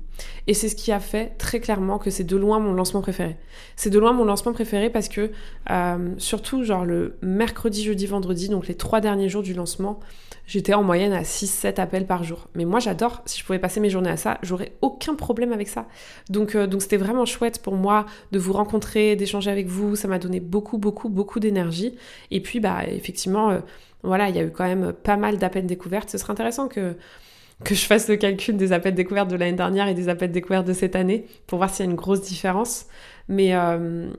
Et 0.48 0.54
c'est 0.54 0.70
ce 0.70 0.76
qui 0.76 0.94
a 0.94 1.02
fait 1.02 1.38
très 1.38 1.60
clairement 1.60 1.98
que 1.98 2.10
c'est 2.10 2.24
de 2.24 2.38
loin 2.38 2.60
mon 2.60 2.72
lancement 2.72 3.02
préféré. 3.02 3.36
C'est 3.76 3.90
de 3.90 4.00
loin 4.00 4.14
mon 4.14 4.24
lancement 4.24 4.54
préféré 4.54 4.90
parce 4.90 5.10
que, 5.10 5.32
euh, 5.70 6.14
surtout 6.18 6.64
genre 6.64 6.86
le 6.86 7.18
mercredi, 7.22 7.84
jeudi, 7.84 8.06
vendredi, 8.06 8.48
donc 8.48 8.70
les 8.70 8.76
trois 8.76 9.02
derniers 9.02 9.28
jours 9.28 9.44
du 9.44 9.54
lancement, 9.54 10.00
j'étais 10.48 10.74
en 10.74 10.82
moyenne 10.82 11.12
à 11.12 11.24
6-7 11.24 11.82
appels 11.82 12.08
par 12.08 12.24
jour. 12.24 12.48
Mais 12.56 12.64
moi 12.64 12.80
j'adore, 12.80 13.22
si 13.26 13.42
je 13.42 13.46
pouvais 13.46 13.60
passer 13.60 13.82
mes 13.82 13.90
journées 13.90 14.12
à 14.12 14.18
ça, 14.18 14.38
j'aurais 14.44 14.72
aucun 14.82 15.14
problème 15.14 15.52
avec 15.52 15.68
ça. 15.68 15.88
Donc 16.30 16.56
euh, 16.56 16.68
donc 16.68 16.84
c'était 16.84 16.96
vraiment 16.96 17.26
chouette 17.26 17.62
pour 17.62 17.76
moi 17.76 18.06
de 18.32 18.40
vous 18.40 18.54
rencontrer, 18.54 19.18
d'échanger 19.18 19.52
avec 19.52 19.68
vous, 19.68 19.98
ça 19.98 20.08
m'a 20.08 20.20
donné 20.20 20.40
beaucoup, 20.40 20.78
beaucoup, 20.78 21.10
beaucoup 21.10 21.42
d'énergie. 21.42 21.98
Et 22.32 22.40
puis 22.40 22.62
bah 22.62 22.86
effectivement... 22.88 23.50
Euh, 23.50 23.60
voilà, 24.04 24.30
il 24.30 24.36
y 24.36 24.40
a 24.40 24.44
eu 24.44 24.52
quand 24.52 24.66
même 24.66 24.94
pas 24.94 25.18
mal 25.18 25.38
d'appels 25.38 25.66
découvertes. 25.66 26.10
Ce 26.10 26.18
serait 26.18 26.32
intéressant 26.32 26.68
que, 26.68 26.96
je 27.70 27.86
fasse 27.86 28.10
le 28.10 28.18
calcul 28.18 28.58
des 28.58 28.74
appels 28.74 28.96
découvertes 28.96 29.30
de 29.30 29.36
l'année 29.36 29.58
dernière 29.58 29.88
et 29.88 29.94
des 29.94 30.10
appels 30.10 30.32
découvertes 30.32 30.68
de 30.68 30.74
cette 30.74 30.96
année 30.96 31.26
pour 31.48 31.58
voir 31.58 31.70
s'il 31.70 31.86
y 31.86 31.88
a 31.88 31.92
une 31.92 31.98
grosse 31.98 32.22
différence. 32.22 32.88
Mais, 33.28 33.56
euh, 33.56 34.10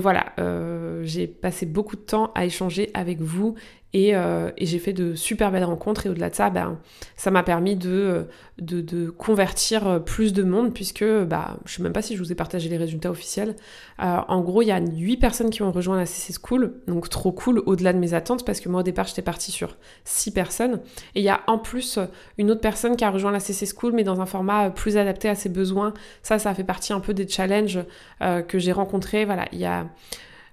voilà, 0.00 0.32
euh, 0.38 1.02
j'ai 1.04 1.26
passé 1.26 1.66
beaucoup 1.66 1.96
de 1.96 2.00
temps 2.00 2.32
à 2.34 2.44
échanger 2.44 2.90
avec 2.94 3.20
vous 3.20 3.54
euh, 3.94 4.50
et, 4.56 4.66
j'ai 4.66 4.78
fait 4.78 4.92
de 4.92 5.14
super 5.14 5.50
belles 5.50 5.64
rencontres. 5.64 6.06
Et 6.06 6.08
au-delà 6.08 6.30
de 6.30 6.34
ça, 6.34 6.50
ben, 6.50 6.78
ça 7.16 7.30
m'a 7.30 7.42
permis 7.42 7.76
de, 7.76 8.26
de, 8.58 9.10
convertir 9.10 10.02
plus 10.04 10.32
de 10.32 10.42
monde, 10.42 10.74
puisque 10.74 11.04
bah, 11.04 11.56
je 11.64 11.72
ne 11.72 11.76
sais 11.76 11.82
même 11.82 11.92
pas 11.92 12.02
si 12.02 12.14
je 12.14 12.22
vous 12.22 12.32
ai 12.32 12.34
partagé 12.34 12.68
les 12.68 12.76
résultats 12.76 13.10
officiels. 13.10 13.56
Euh, 14.02 14.18
en 14.28 14.40
gros, 14.40 14.62
il 14.62 14.66
y 14.66 14.72
a 14.72 14.80
8 14.80 15.16
personnes 15.16 15.50
qui 15.50 15.62
ont 15.62 15.72
rejoint 15.72 15.96
la 15.96 16.06
CC 16.06 16.38
School, 16.42 16.74
donc 16.86 17.08
trop 17.08 17.32
cool, 17.32 17.62
au-delà 17.66 17.92
de 17.92 17.98
mes 17.98 18.14
attentes, 18.14 18.44
parce 18.44 18.60
que 18.60 18.68
moi 18.68 18.80
au 18.80 18.84
départ, 18.84 19.06
j'étais 19.06 19.22
partie 19.22 19.52
sur 19.52 19.76
6 20.04 20.32
personnes. 20.32 20.80
Et 21.14 21.20
il 21.20 21.24
y 21.24 21.30
a 21.30 21.40
en 21.46 21.58
plus 21.58 21.98
une 22.38 22.50
autre 22.50 22.60
personne 22.60 22.96
qui 22.96 23.04
a 23.04 23.10
rejoint 23.10 23.32
la 23.32 23.40
CC 23.40 23.66
School, 23.66 23.92
mais 23.94 24.04
dans 24.04 24.20
un 24.20 24.26
format 24.26 24.70
plus 24.70 24.96
adapté 24.96 25.28
à 25.28 25.34
ses 25.34 25.48
besoins. 25.48 25.94
Ça, 26.22 26.38
ça 26.38 26.54
fait 26.54 26.64
partie 26.64 26.92
un 26.92 27.00
peu 27.00 27.14
des 27.14 27.26
challenges 27.26 27.80
euh, 28.22 28.42
que 28.42 28.58
j'ai 28.58 28.72
rencontrés. 28.72 29.24
Voilà, 29.24 29.46
il 29.52 29.58
y 29.58 29.64
a 29.64 29.86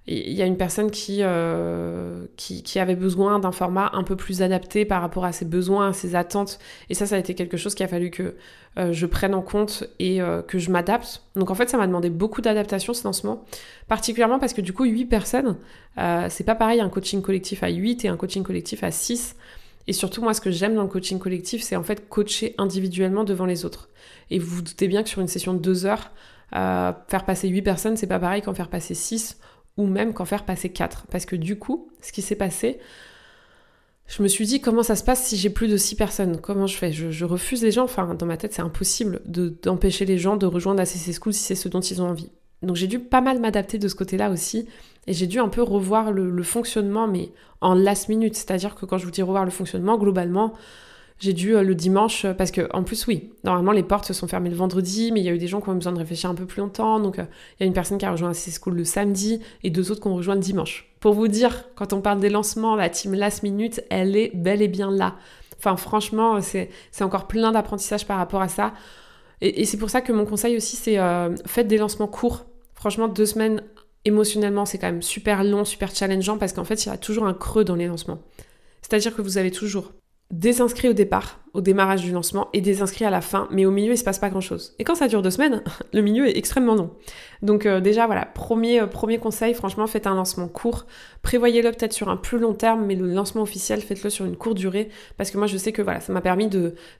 il 0.05 0.33
y 0.33 0.41
a 0.41 0.45
une 0.45 0.57
personne 0.57 0.91
euh, 1.22 2.25
qui, 2.36 2.79
avait 2.79 2.95
besoin 2.95 3.39
d'un 3.39 3.53
format 3.53 3.89
un 3.93 4.03
peu 4.03 4.17
plus 4.17 4.41
adapté 4.41 4.83
par 4.83 5.01
rapport 5.01 5.24
à 5.24 5.31
ses 5.31 5.45
besoins, 5.45 5.89
à 5.89 5.93
ses 5.93 6.15
attentes. 6.15 6.60
Et 6.89 6.93
ça, 6.93 7.05
ça 7.05 7.15
a 7.15 7.19
été 7.19 7.36
quelque 7.36 7.55
chose 7.55 7.74
qui 7.74 7.83
a 7.83 7.88
fallu 7.88 8.10
que 8.10 8.36
euh, 8.77 8.91
je 8.91 9.05
prenne 9.05 9.33
en 9.33 9.41
compte 9.41 9.86
et 10.00 10.22
euh, 10.22 10.41
que 10.41 10.60
je 10.60 10.72
m'adapte. 10.72 11.24
Donc 11.38 11.51
en 11.51 11.55
fait, 11.55 11.69
ça 11.69 11.77
m'a 11.77 11.88
demandé 11.88 12.10
beaucoup 12.10 12.41
d'adaptation 12.41 12.93
ce 12.93 13.05
lancement, 13.05 13.45
particulièrement 13.88 14.39
parce 14.39 14.51
que 14.51 14.60
du 14.60 14.74
coup, 14.74 14.83
8 14.83 15.05
personnes, 15.05 15.57
c'est 16.29 16.43
pas 16.43 16.55
pareil 16.55 16.81
un 16.81 16.89
coaching 16.89 17.22
collectif 17.22 17.63
à 17.63 17.69
8 17.69 18.03
et 18.03 18.10
un 18.10 18.17
coaching 18.17 18.43
collectif 18.43 18.83
à 18.83 18.91
6. 18.91 19.38
Et 19.88 19.93
surtout, 19.93 20.22
moi, 20.22 20.33
ce 20.33 20.41
que 20.41 20.51
j'aime 20.51 20.75
dans 20.75 20.83
le 20.83 20.89
coaching 20.89 21.19
collectif, 21.19 21.62
c'est 21.62 21.75
en 21.77 21.83
fait 21.83 22.10
coacher 22.10 22.55
individuellement 22.57 23.24
devant 23.24 23.45
les 23.45 23.63
autres. 23.63 23.89
Et 24.31 24.39
vous 24.39 24.57
vous 24.57 24.62
doutez 24.62 24.88
bien 24.89 25.03
que 25.03 25.10
sur 25.10 25.22
une 25.22 25.27
session 25.27 25.53
de 25.53 25.60
deux 25.60 25.86
heures, 25.86 26.12
faire 26.51 27.25
passer 27.25 27.48
8 27.48 27.62
personnes, 27.62 27.95
c'est 27.95 28.07
pas 28.07 28.19
pareil 28.19 28.41
qu'en 28.41 28.53
faire 28.53 28.69
passer 28.69 28.95
6 28.95 29.38
ou 29.77 29.88
même 29.88 30.13
qu'en 30.13 30.25
faire 30.25 30.46
passer 30.46 30.70
4. 30.70 31.08
Parce 31.12 31.25
que 31.25 31.36
du 31.36 31.58
coup, 31.58 31.89
ce 32.01 32.12
qui 32.12 32.22
s'est 32.22 32.36
passé, 32.36 32.80
je 34.08 34.22
me 34.22 34.27
suis 34.27 34.46
dit 34.46 34.62
comment 34.62 34.84
ça 34.84 34.96
se 34.96 35.03
passe 35.03 35.25
si 35.25 35.38
j'ai 35.38 35.50
plus 35.50 35.68
de 35.68 35.77
6 35.77 35.96
personnes? 35.96 36.39
Comment 36.42 36.68
je 36.68 36.77
fais? 36.77 36.92
Je, 36.92 37.25
refuse 37.25 37.63
les 37.63 37.72
gens, 37.72 37.84
enfin 37.84 38.13
dans 38.13 38.25
ma 38.25 38.38
tête 38.38 38.53
c'est 38.53 38.62
impossible 38.62 39.22
d'empêcher 39.25 40.06
les 40.06 40.18
gens 40.18 40.38
de 40.38 40.46
rejoindre 40.46 40.80
la 40.80 40.86
CC 40.86 41.13
School 41.13 41.34
si 41.34 41.44
c'est 41.44 41.56
ce 41.56 41.70
dont 41.70 41.82
ils 41.82 42.01
ont 42.01 42.10
envie. 42.10 42.30
Donc 42.62 42.75
j'ai 42.75 42.88
dû 42.88 43.00
pas 43.00 43.22
mal 43.22 43.39
m'adapter 43.39 43.77
de 43.77 43.88
ce 43.88 43.96
côté-là 43.96 44.30
aussi. 44.30 44.68
Et 45.08 45.13
j'ai 45.13 45.27
dû 45.27 45.39
un 45.39 45.50
peu 45.50 45.62
revoir 45.62 46.12
le, 46.12 46.44
fonctionnement 46.44 47.08
mais 47.08 47.32
en 47.62 47.74
last 47.74 48.10
minute, 48.10 48.36
c'est-à-dire 48.36 48.75
que 48.75 48.86
quand 48.86 48.98
je 48.98 49.06
vous 49.06 49.12
dis 49.12 49.22
revoir 49.22 49.46
le 49.46 49.51
fonctionnement, 49.51 49.98
globalement 49.98 50.53
j'ai 51.20 51.34
dû 51.34 51.55
euh, 51.55 51.63
le 51.63 51.75
dimanche, 51.75 52.25
euh, 52.25 52.34
parce 52.34 52.51
que 52.51 52.67
en 52.74 52.84
plus 52.84 53.08
oui, 53.08 53.32
normalement 53.43 53.72
les 53.72 53.84
portes 53.84 54.05
se 54.05 54.13
sont 54.13 54.27
fermées 54.27 54.50
le 54.50 54.55
vendredi, 54.55 55.12
mais 55.12 55.20
il 55.22 55.25
y 55.25 55.29
a 55.29 55.34
eu 55.34 55.38
des 55.38 55.48
gens 55.48 55.62
qui 55.62 55.70
ont 55.70 55.74
eu 55.74 55.77
besoin 55.77 55.93
de 55.93 56.00
réfléchir 56.00 56.29
un 56.29 56.36
peu 56.36 56.46
plus 56.46 56.60
longtemps, 56.60 57.00
donc 57.00 57.20
euh, 57.20 57.25
il 57.60 57.63
y 57.63 57.63
a 57.63 57.67
une 57.67 57.74
personne 57.74 57.98
qui 57.98 58.05
a 58.05 58.12
rejoint 58.12 58.34
CC 58.34 58.60
School 58.62 58.75
le 58.75 58.84
samedi 58.84 59.39
et 59.63 59.70
deux 59.70 59.91
autres 59.91 60.01
qui 60.01 60.08
ont 60.08 60.15
rejoint 60.15 60.36
le 60.36 60.41
dimanche. 60.41 60.91
Pour 61.00 61.13
vous 61.13 61.27
dire, 61.27 61.65
quand 61.75 61.93
on 61.93 62.01
parle 62.01 62.20
des 62.20 62.29
lancements, 62.29 62.75
la 62.75 62.89
team 62.89 63.13
last 63.13 63.43
minute, 63.43 63.84
elle 63.89 64.15
est 64.15 64.32
bel 64.34 64.62
et 64.62 64.67
bien 64.67 64.91
là. 64.91 65.15
Enfin 65.58 65.77
franchement, 65.77 66.39
c'est 66.41 66.70
encore 67.01 67.27
plein 67.27 67.51
d'apprentissage 67.51 68.05
par 68.05 68.17
rapport 68.17 68.41
à 68.41 68.50
ça. 68.50 68.74
Et, 69.41 69.65
c'est 69.65 69.77
pour 69.77 69.89
ça 69.89 70.01
que 70.01 70.13
mon 70.13 70.25
conseil 70.25 70.55
aussi, 70.55 70.75
c'est 70.75 70.98
faites 71.46 71.67
des 71.67 71.77
lancements 71.77 72.08
courts. 72.08 72.46
Franchement, 72.74 73.08
deux 73.08 73.25
semaines 73.25 73.62
émotionnellement, 74.05 74.65
c'est 74.65 74.77
quand 74.77 74.88
même 74.88 75.01
super 75.01 75.43
long, 75.43 75.65
super 75.65 75.93
challengeant, 75.93 76.38
parce 76.38 76.53
qu'en 76.53 76.63
fait, 76.63 76.86
il 76.86 76.89
y 76.89 76.91
a 76.91 76.98
toujours 76.98 77.25
un 77.25 77.34
creux 77.34 77.63
dans 77.63 77.75
les 77.75 77.88
lancements. 77.88 78.20
C'est-à-dire 78.82 79.15
que 79.15 79.22
vous 79.22 79.38
avez 79.38 79.51
toujours 79.51 79.93
des 80.34 80.62
inscrits 80.62 80.90
au 80.90 80.94
départ, 80.94 81.43
au 81.53 81.62
démarrage 81.62 82.01
du 82.01 82.12
lancement, 82.12 82.50
et 82.53 82.62
des 82.62 82.81
inscrits 82.81 83.05
à 83.05 83.12
la 83.12 83.22
fin, 83.22 83.48
mais 83.51 83.65
au 83.65 83.72
milieu, 83.72 83.93
il 83.93 83.98
se 83.98 84.03
passe 84.03 84.17
pas 84.17 84.29
grand-chose. 84.29 84.74
Et 84.79 84.83
quand 84.83 84.95
ça 84.95 85.07
dure 85.07 85.22
deux 85.22 85.29
semaines, 85.29 85.62
le 85.93 86.01
milieu 86.01 86.27
est 86.27 86.36
extrêmement 86.36 86.74
long. 86.74 86.89
Donc 87.43 87.65
euh, 87.65 87.79
déjà, 87.79 88.07
voilà, 88.07 88.25
premier, 88.25 88.81
euh, 88.81 88.88
premier 88.88 89.19
conseil, 89.19 89.53
franchement, 89.53 89.86
faites 89.86 90.07
un 90.07 90.15
lancement 90.15 90.48
court. 90.48 90.88
Prévoyez-le 91.22 91.69
peut-être 91.72 91.93
sur 91.93 92.10
un 92.10 92.17
plus 92.17 92.39
long 92.39 92.53
terme, 92.53 92.86
mais 92.86 92.95
le 92.95 93.05
lancement 93.05 93.43
officiel, 93.43 93.81
faites-le 93.81 94.10
sur 94.10 94.25
une 94.25 94.36
courte 94.36 94.57
durée, 94.57 94.89
parce 95.17 95.29
que 95.29 95.38
moi, 95.38 95.45
je 95.45 95.57
sais 95.57 95.72
que 95.72 95.83
voilà, 95.83 96.00
ça 96.00 96.12
m'a 96.12 96.22
permis 96.22 96.50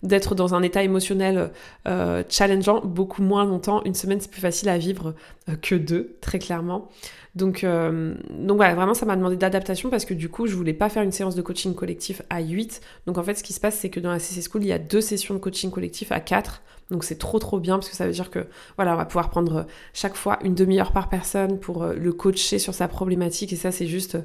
d'être 0.04 0.36
dans 0.36 0.54
un 0.54 0.62
état 0.62 0.84
émotionnel 0.84 1.52
euh, 1.88 2.24
challengeant 2.30 2.82
beaucoup 2.82 3.24
moins 3.24 3.46
longtemps. 3.46 3.82
Une 3.86 3.96
semaine, 3.96 4.22
c'est 4.22 4.32
plus 4.32 4.42
facile 4.42 4.70
à 4.70 4.78
vivre 4.78 5.16
que 5.62 5.76
deux, 5.76 6.18
très 6.22 6.38
clairement. 6.38 6.90
Donc, 7.36 7.66
donc 7.66 8.58
voilà, 8.58 8.76
vraiment, 8.76 8.94
ça 8.94 9.08
m'a 9.08 9.16
demandé 9.16 9.36
d'adaptation 9.36 9.90
parce 9.90 10.06
que 10.06 10.14
du 10.14 10.30
coup, 10.30 10.46
je 10.46 10.56
voulais 10.56 10.74
pas 10.74 10.88
faire 10.90 11.02
une 11.02 11.12
séance 11.12 11.34
de 11.34 11.42
coaching 11.42 11.74
collectif 11.74 12.22
à 12.30 12.42
8. 12.42 12.80
Donc 13.08 13.18
en 13.18 13.24
fait, 13.24 13.34
ce 13.34 13.44
qui 13.44 13.54
se 13.54 13.60
passe, 13.60 13.76
c'est 13.76 13.90
que 13.90 14.00
dans 14.00 14.12
la 14.12 14.20
School, 14.50 14.64
il 14.64 14.68
y 14.68 14.74
a 14.74 14.80
deux 14.80 15.02
sessions 15.02 15.34
de 15.34 15.40
coaching 15.40 15.72
collectif 15.72 16.12
à 16.12 16.20
4. 16.20 16.62
Donc 16.92 17.04
c'est 17.04 17.18
trop 17.18 17.40
trop 17.40 17.60
bien 17.60 17.76
parce 17.76 17.90
que 17.90 17.96
ça 17.96 18.06
veut 18.06 18.12
dire 18.12 18.30
que 18.30 18.46
voilà, 18.76 18.94
on 18.94 18.98
va 18.98 19.06
pouvoir 19.06 19.30
prendre 19.30 19.66
chaque 19.94 20.16
fois 20.16 20.40
une 20.44 20.54
demi-heure 20.54 20.92
par 20.92 21.10
personne 21.10 21.60
pour 21.60 21.84
euh, 21.84 21.94
le 21.94 22.14
coacher 22.14 22.60
sur 22.60 22.74
sa 22.74 22.88
problématique 22.88 23.54
et 23.54 23.56
ça 23.56 23.72
c'est 23.72 23.88
juste 23.88 24.18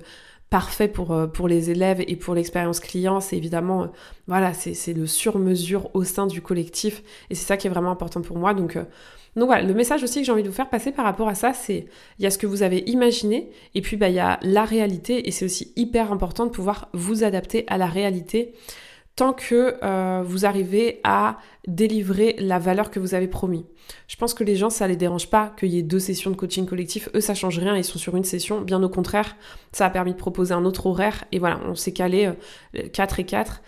parfait 0.51 0.89
pour, 0.89 1.13
euh, 1.13 1.27
pour 1.27 1.47
les 1.47 1.71
élèves 1.71 2.03
et 2.07 2.17
pour 2.17 2.35
l'expérience 2.35 2.81
client. 2.81 3.21
C'est 3.21 3.37
évidemment, 3.37 3.93
voilà, 4.27 4.53
c'est 4.55 4.93
le 4.93 5.07
sur-mesure 5.07 5.89
au 5.95 6.05
sein 6.05 6.27
du 6.27 6.43
collectif 6.43 7.03
et 7.31 7.35
c'est 7.35 7.47
ça 7.47 7.57
qui 7.57 7.69
est 7.69 7.71
vraiment 7.71 7.91
important 7.91 8.23
pour 8.23 8.39
moi. 8.39 8.55
Donc 8.55 8.77
donc 9.39 9.47
voilà, 9.47 9.63
le 9.63 9.75
message 9.75 10.03
aussi 10.03 10.21
que 10.21 10.27
j'ai 10.27 10.33
envie 10.33 10.43
de 10.43 10.49
vous 10.49 10.55
faire 10.55 10.69
passer 10.69 10.91
par 10.91 11.05
rapport 11.05 11.29
à 11.29 11.35
ça, 11.35 11.53
c'est 11.53 11.87
il 12.19 12.25
y 12.25 12.27
a 12.27 12.31
ce 12.31 12.39
que 12.39 12.47
vous 12.47 12.63
avez 12.63 12.79
imaginé 12.91 13.51
et 13.75 13.83
puis 13.83 13.97
bah, 13.97 14.09
il 14.09 14.17
y 14.17 14.21
a 14.21 14.41
la 14.43 14.65
réalité 14.65 15.29
et 15.29 15.31
c'est 15.31 15.45
aussi 15.45 15.73
hyper 15.77 16.11
important 16.11 16.47
de 16.47 16.51
pouvoir 16.51 16.89
vous 16.93 17.23
adapter 17.23 17.65
à 17.69 17.79
la 17.79 17.87
réalité 17.87 18.53
tant 19.19 19.33
que 19.33 19.75
euh, 19.83 20.23
vous 20.25 20.47
arrivez 20.47 21.01
à 21.03 21.39
délivrer 21.67 22.37
la 22.39 22.61
valeur 22.61 22.89
que 22.89 23.01
vous 23.01 23.15
avez 23.15 23.27
promis. 23.27 23.67
Je 24.07 24.15
pense 24.15 24.33
que 24.33 24.45
les 24.45 24.55
gens, 24.55 24.71
ça 24.71 24.87
les 24.87 24.95
dérange 24.95 25.29
pas 25.29 25.53
qu'il 25.59 25.71
y 25.71 25.79
ait 25.79 25.83
deux 25.83 25.99
sessions 25.99 26.31
de 26.31 26.37
coaching 26.37 26.67
collectif. 26.67 27.09
Eux, 27.17 27.21
ça 27.21 27.35
change 27.35 27.59
rien, 27.59 27.77
ils 27.77 27.83
sont 27.83 27.99
sur 27.99 28.17
une 28.17 28.23
session. 28.23 28.61
Bien 28.61 28.81
au 28.81 28.89
contraire, 28.89 29.37
ça 29.73 29.87
a 29.87 29.91
permis 29.91 30.13
de 30.13 30.17
proposer 30.17 30.55
un 30.55 30.65
autre 30.65 30.87
horaire. 30.87 31.25
Et 31.33 31.41
voilà, 31.41 31.59
on 31.67 31.75
s'est 31.75 31.93
calé 31.93 32.31
4 32.93 33.19
euh, 33.19 33.23
et 33.23 33.25
4 33.25 33.61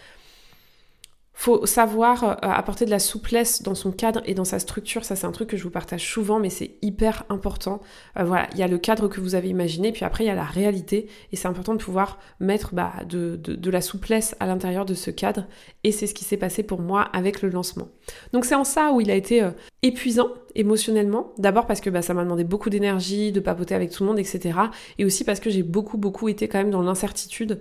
faut 1.41 1.65
savoir 1.65 2.23
euh, 2.23 2.35
apporter 2.43 2.85
de 2.85 2.91
la 2.91 2.99
souplesse 2.99 3.63
dans 3.63 3.75
son 3.75 3.93
cadre 3.93 4.21
et 4.27 4.35
dans 4.35 4.45
sa 4.45 4.59
structure. 4.59 5.07
Ça, 5.07 5.17
c'est 5.17 5.27
un 5.27 5.33
truc 5.33 5.49
que 5.49 5.57
je 5.57 5.63
vous 5.63 5.71
partage 5.71 6.07
souvent, 6.07 6.39
mais 6.39 6.51
c'est 6.51 6.73
hyper 6.83 7.25
important. 7.31 7.81
Euh, 8.19 8.25
voilà, 8.25 8.47
il 8.53 8.59
y 8.59 8.63
a 8.63 8.69
le 8.69 8.77
cadre 8.77 9.09
que 9.09 9.23
vous 9.23 9.35
avez 9.35 9.49
imaginé, 9.49 9.91
puis 9.91 10.05
après, 10.05 10.25
il 10.25 10.27
y 10.27 10.31
a 10.31 10.35
la 10.35 10.45
réalité. 10.45 11.09
Et 11.33 11.37
c'est 11.37 11.49
important 11.49 11.73
de 11.73 11.83
pouvoir 11.83 12.19
mettre 12.41 12.75
bah, 12.75 12.93
de, 13.09 13.71
la 13.71 13.81
souplesse 13.81 14.37
à 14.39 14.45
l'intérieur 14.45 14.85
de 14.85 14.93
ce 14.93 15.11
cadre. 15.11 15.47
Et 15.83 15.93
c'est 15.93 16.07
ce 16.07 16.13
qui 16.13 16.25
s'est 16.25 16.37
passé 16.37 16.63
pour 16.63 16.83
moi 16.83 17.09
avec 17.15 17.41
le 17.41 17.49
lancement. 17.49 17.89
Donc, 18.35 18.45
c'est 18.45 18.55
en 18.55 18.65
ça 18.65 18.93
où 18.93 19.01
il 19.01 19.11
a 19.11 19.15
été 19.15 19.43
euh, 19.43 19.53
épuisant 19.83 20.29
émotionnellement. 20.55 21.33
D'abord 21.39 21.67
parce 21.67 21.81
que 21.81 21.91
bah, 21.91 22.03
ça 22.03 22.15
m'a 22.15 22.25
demandé 22.25 22.45
beaucoup 22.45 22.71
d'énergie, 22.71 23.33
de 23.33 23.41
papoter 23.41 23.75
avec 23.75 23.91
tout 23.91 24.03
le 24.03 24.09
monde, 24.09 24.19
etc. 24.19 24.59
Et 24.99 25.05
aussi 25.05 25.25
parce 25.25 25.41
que 25.41 25.51
j'ai 25.51 25.63
beaucoup, 25.63 25.97
beaucoup 25.97 26.29
été 26.29 26.49
quand 26.49 26.59
même 26.59 26.71
dans 26.71 26.83
l'incertitude 26.83 27.61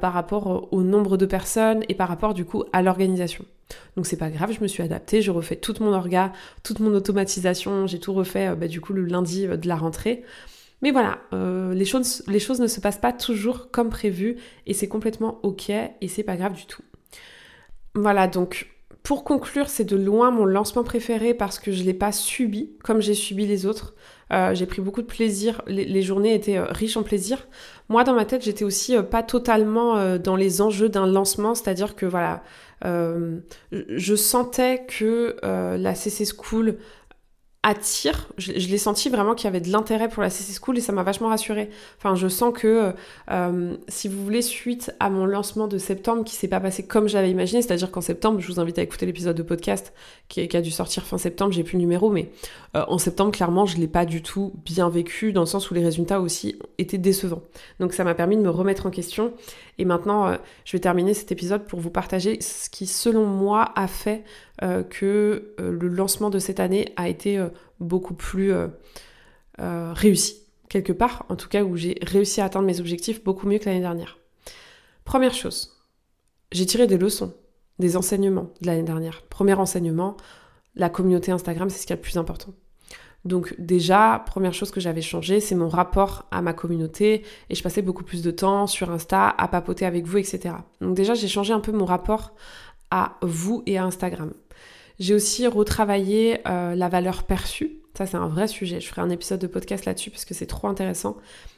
par 0.00 0.12
rapport 0.12 0.72
au 0.72 0.82
nombre 0.82 1.16
de 1.16 1.26
personnes 1.26 1.84
et 1.88 1.94
par 1.94 2.08
rapport, 2.08 2.34
du 2.34 2.44
coup, 2.44 2.64
à 2.72 2.82
l'organisation 2.82 3.44
donc 3.96 4.06
c'est 4.06 4.16
pas 4.16 4.30
grave, 4.30 4.52
je 4.52 4.60
me 4.60 4.68
suis 4.68 4.82
adaptée, 4.82 5.22
je 5.22 5.30
refais 5.30 5.56
toute 5.56 5.80
mon 5.80 5.92
orga, 5.92 6.32
toute 6.62 6.80
mon 6.80 6.94
automatisation, 6.94 7.86
j'ai 7.86 7.98
tout 7.98 8.12
refait 8.12 8.48
euh, 8.48 8.54
bah, 8.54 8.68
du 8.68 8.80
coup 8.80 8.92
le 8.92 9.04
lundi 9.04 9.46
euh, 9.46 9.56
de 9.56 9.68
la 9.68 9.76
rentrée. 9.76 10.24
Mais 10.80 10.92
voilà, 10.92 11.18
euh, 11.32 11.74
les, 11.74 11.84
choses, 11.84 12.22
les 12.28 12.38
choses 12.38 12.60
ne 12.60 12.68
se 12.68 12.80
passent 12.80 12.98
pas 12.98 13.12
toujours 13.12 13.70
comme 13.72 13.88
prévu 13.88 14.36
et 14.66 14.74
c'est 14.74 14.86
complètement 14.86 15.40
ok 15.42 15.70
et 15.70 16.08
c'est 16.08 16.22
pas 16.22 16.36
grave 16.36 16.54
du 16.54 16.66
tout. 16.66 16.82
Voilà, 17.94 18.28
donc 18.28 18.68
pour 19.08 19.24
conclure, 19.24 19.70
c'est 19.70 19.86
de 19.86 19.96
loin 19.96 20.30
mon 20.30 20.44
lancement 20.44 20.84
préféré 20.84 21.32
parce 21.32 21.58
que 21.58 21.72
je 21.72 21.82
l'ai 21.82 21.94
pas 21.94 22.12
subi 22.12 22.72
comme 22.84 23.00
j'ai 23.00 23.14
subi 23.14 23.46
les 23.46 23.64
autres. 23.64 23.94
j'ai 24.52 24.66
pris 24.66 24.82
beaucoup 24.82 25.00
de 25.00 25.06
plaisir, 25.06 25.62
les, 25.66 26.02
journées 26.02 26.34
étaient 26.34 26.60
riches 26.60 26.98
en 26.98 27.02
plaisir. 27.02 27.48
Moi, 27.88 28.04
dans 28.04 28.12
ma 28.12 28.26
tête, 28.26 28.44
j'étais 28.44 28.66
aussi 28.66 28.94
pas 29.10 29.22
totalement 29.22 30.18
dans 30.18 30.36
les 30.36 30.60
enjeux 30.60 30.90
d'un 30.90 31.06
lancement, 31.06 31.54
c'est-à-dire 31.54 31.96
que 31.96 32.04
voilà, 32.04 32.42
euh, 32.84 33.38
je 33.72 34.14
sentais 34.14 34.84
que 34.86 35.36
euh, 35.44 35.76
la 35.76 35.94
CC 35.94 36.24
School 36.24 36.76
attire. 37.62 38.28
Je, 38.38 38.52
l'ai 38.52 38.78
senti 38.78 39.08
vraiment 39.08 39.34
qu'il 39.34 39.46
y 39.46 39.48
avait 39.48 39.60
de 39.60 39.70
l'intérêt 39.70 40.08
pour 40.08 40.22
la 40.22 40.30
CC 40.30 40.58
School 40.60 40.78
et 40.78 40.80
ça 40.80 40.92
m'a 40.92 41.02
vachement 41.02 41.28
rassurée. 41.28 41.70
Enfin, 41.98 42.14
je 42.14 42.28
sens 42.28 42.52
que 42.54 42.92
euh, 43.30 43.76
si 43.88 44.08
vous 44.08 44.22
voulez, 44.22 44.42
suite 44.42 44.92
à 45.00 45.10
mon 45.10 45.26
lancement 45.26 45.66
de 45.66 45.76
septembre 45.76 46.24
qui 46.24 46.34
s'est 46.34 46.48
pas 46.48 46.60
passé 46.60 46.86
comme 46.86 47.08
j'avais 47.08 47.30
imaginé, 47.30 47.60
c'est-à-dire 47.62 47.90
qu'en 47.90 48.00
septembre, 48.00 48.40
je 48.40 48.46
vous 48.46 48.60
invite 48.60 48.78
à 48.78 48.82
écouter 48.82 49.06
l'épisode 49.06 49.36
de 49.36 49.42
podcast 49.42 49.92
qui, 50.28 50.56
a 50.56 50.60
dû 50.60 50.70
sortir 50.70 51.04
fin 51.04 51.18
septembre, 51.18 51.52
j'ai 51.52 51.64
plus 51.64 51.74
le 51.74 51.80
numéro, 51.80 52.10
mais 52.10 52.30
en 52.74 52.98
septembre, 52.98 53.32
clairement, 53.32 53.66
je 53.66 53.78
l'ai 53.78 53.88
pas 53.88 54.04
du 54.04 54.22
tout 54.22 54.52
bien 54.64 54.88
vécu 54.88 55.32
dans 55.32 55.40
le 55.40 55.46
sens 55.46 55.70
où 55.70 55.74
les 55.74 55.82
résultats 55.82 56.20
aussi 56.20 56.58
étaient 56.78 56.98
décevants. 56.98 57.42
Donc 57.80 57.92
ça 57.92 58.04
m'a 58.04 58.14
permis 58.14 58.36
de 58.36 58.42
me 58.42 58.50
remettre 58.50 58.86
en 58.86 58.90
question 58.90 59.32
et 59.78 59.84
maintenant, 59.84 60.28
euh, 60.28 60.36
je 60.64 60.72
vais 60.72 60.80
terminer 60.80 61.14
cet 61.14 61.30
épisode 61.32 61.64
pour 61.64 61.80
vous 61.80 61.90
partager 61.90 62.40
ce 62.40 62.68
qui, 62.68 62.86
selon 62.86 63.24
moi, 63.24 63.72
a 63.76 63.86
fait 63.86 64.24
euh, 64.62 64.82
que 64.82 65.54
euh, 65.60 65.72
le 65.72 65.88
lancement 65.88 66.30
de 66.30 66.38
cette 66.38 66.60
année 66.60 66.92
a 66.96 67.08
été 67.08 67.44
beaucoup 67.80 68.14
plus 68.14 68.52
réussi, 69.58 70.36
quelque 70.68 70.92
part, 70.92 71.26
en 71.28 71.36
tout 71.36 71.48
cas 71.48 71.64
où 71.64 71.76
j'ai 71.76 71.98
réussi 72.02 72.40
à 72.40 72.44
atteindre 72.44 72.66
mes 72.66 72.78
objectifs 72.78 73.24
beaucoup 73.24 73.48
mieux 73.48 73.58
que 73.58 73.64
l'année 73.66 73.80
dernière. 73.80 74.18
Première 75.04 75.34
chose, 75.34 75.76
j'ai 76.52 76.64
tiré 76.64 76.86
des 76.86 76.96
leçons, 76.96 77.34
des 77.78 77.96
enseignements 77.96 78.50
de 78.60 78.68
l'année 78.68 78.84
dernière. 78.84 79.22
Premier 79.22 79.54
enseignement, 79.54 80.16
la 80.76 80.88
communauté 80.88 81.32
Instagram, 81.32 81.70
c'est 81.70 81.80
ce 81.80 81.86
qui 81.86 81.92
est 81.92 81.96
le 81.96 82.02
plus 82.02 82.18
important. 82.18 82.52
Donc 83.24 83.54
déjà, 83.58 84.22
première 84.26 84.54
chose 84.54 84.70
que 84.70 84.80
j'avais 84.80 85.02
changé, 85.02 85.40
c'est 85.40 85.54
mon 85.54 85.68
rapport 85.68 86.26
à 86.30 86.40
ma 86.40 86.52
communauté 86.52 87.24
et 87.50 87.54
je 87.54 87.62
passais 87.62 87.82
beaucoup 87.82 88.04
plus 88.04 88.22
de 88.22 88.30
temps 88.30 88.66
sur 88.66 88.90
Insta 88.90 89.34
à 89.36 89.48
papoter 89.48 89.86
avec 89.86 90.06
vous, 90.06 90.18
etc. 90.18 90.54
Donc 90.80 90.94
déjà, 90.94 91.14
j'ai 91.14 91.28
changé 91.28 91.52
un 91.52 91.60
peu 91.60 91.72
mon 91.72 91.84
rapport 91.84 92.34
à 92.90 93.18
vous 93.22 93.62
et 93.66 93.76
à 93.76 93.84
Instagram. 93.84 94.32
J'ai 94.98 95.14
aussi 95.14 95.46
retravaillé 95.46 96.40
euh, 96.46 96.74
la 96.74 96.88
valeur 96.88 97.24
perçue. 97.24 97.78
Ça, 97.96 98.06
c'est 98.06 98.16
un 98.16 98.28
vrai 98.28 98.48
sujet. 98.48 98.80
Je 98.80 98.88
ferai 98.88 99.02
un 99.02 99.10
épisode 99.10 99.40
de 99.40 99.46
podcast 99.46 99.84
là-dessus 99.84 100.10
parce 100.10 100.24
que 100.24 100.34
c'est 100.34 100.46
trop 100.46 100.68
intéressant. 100.68 101.16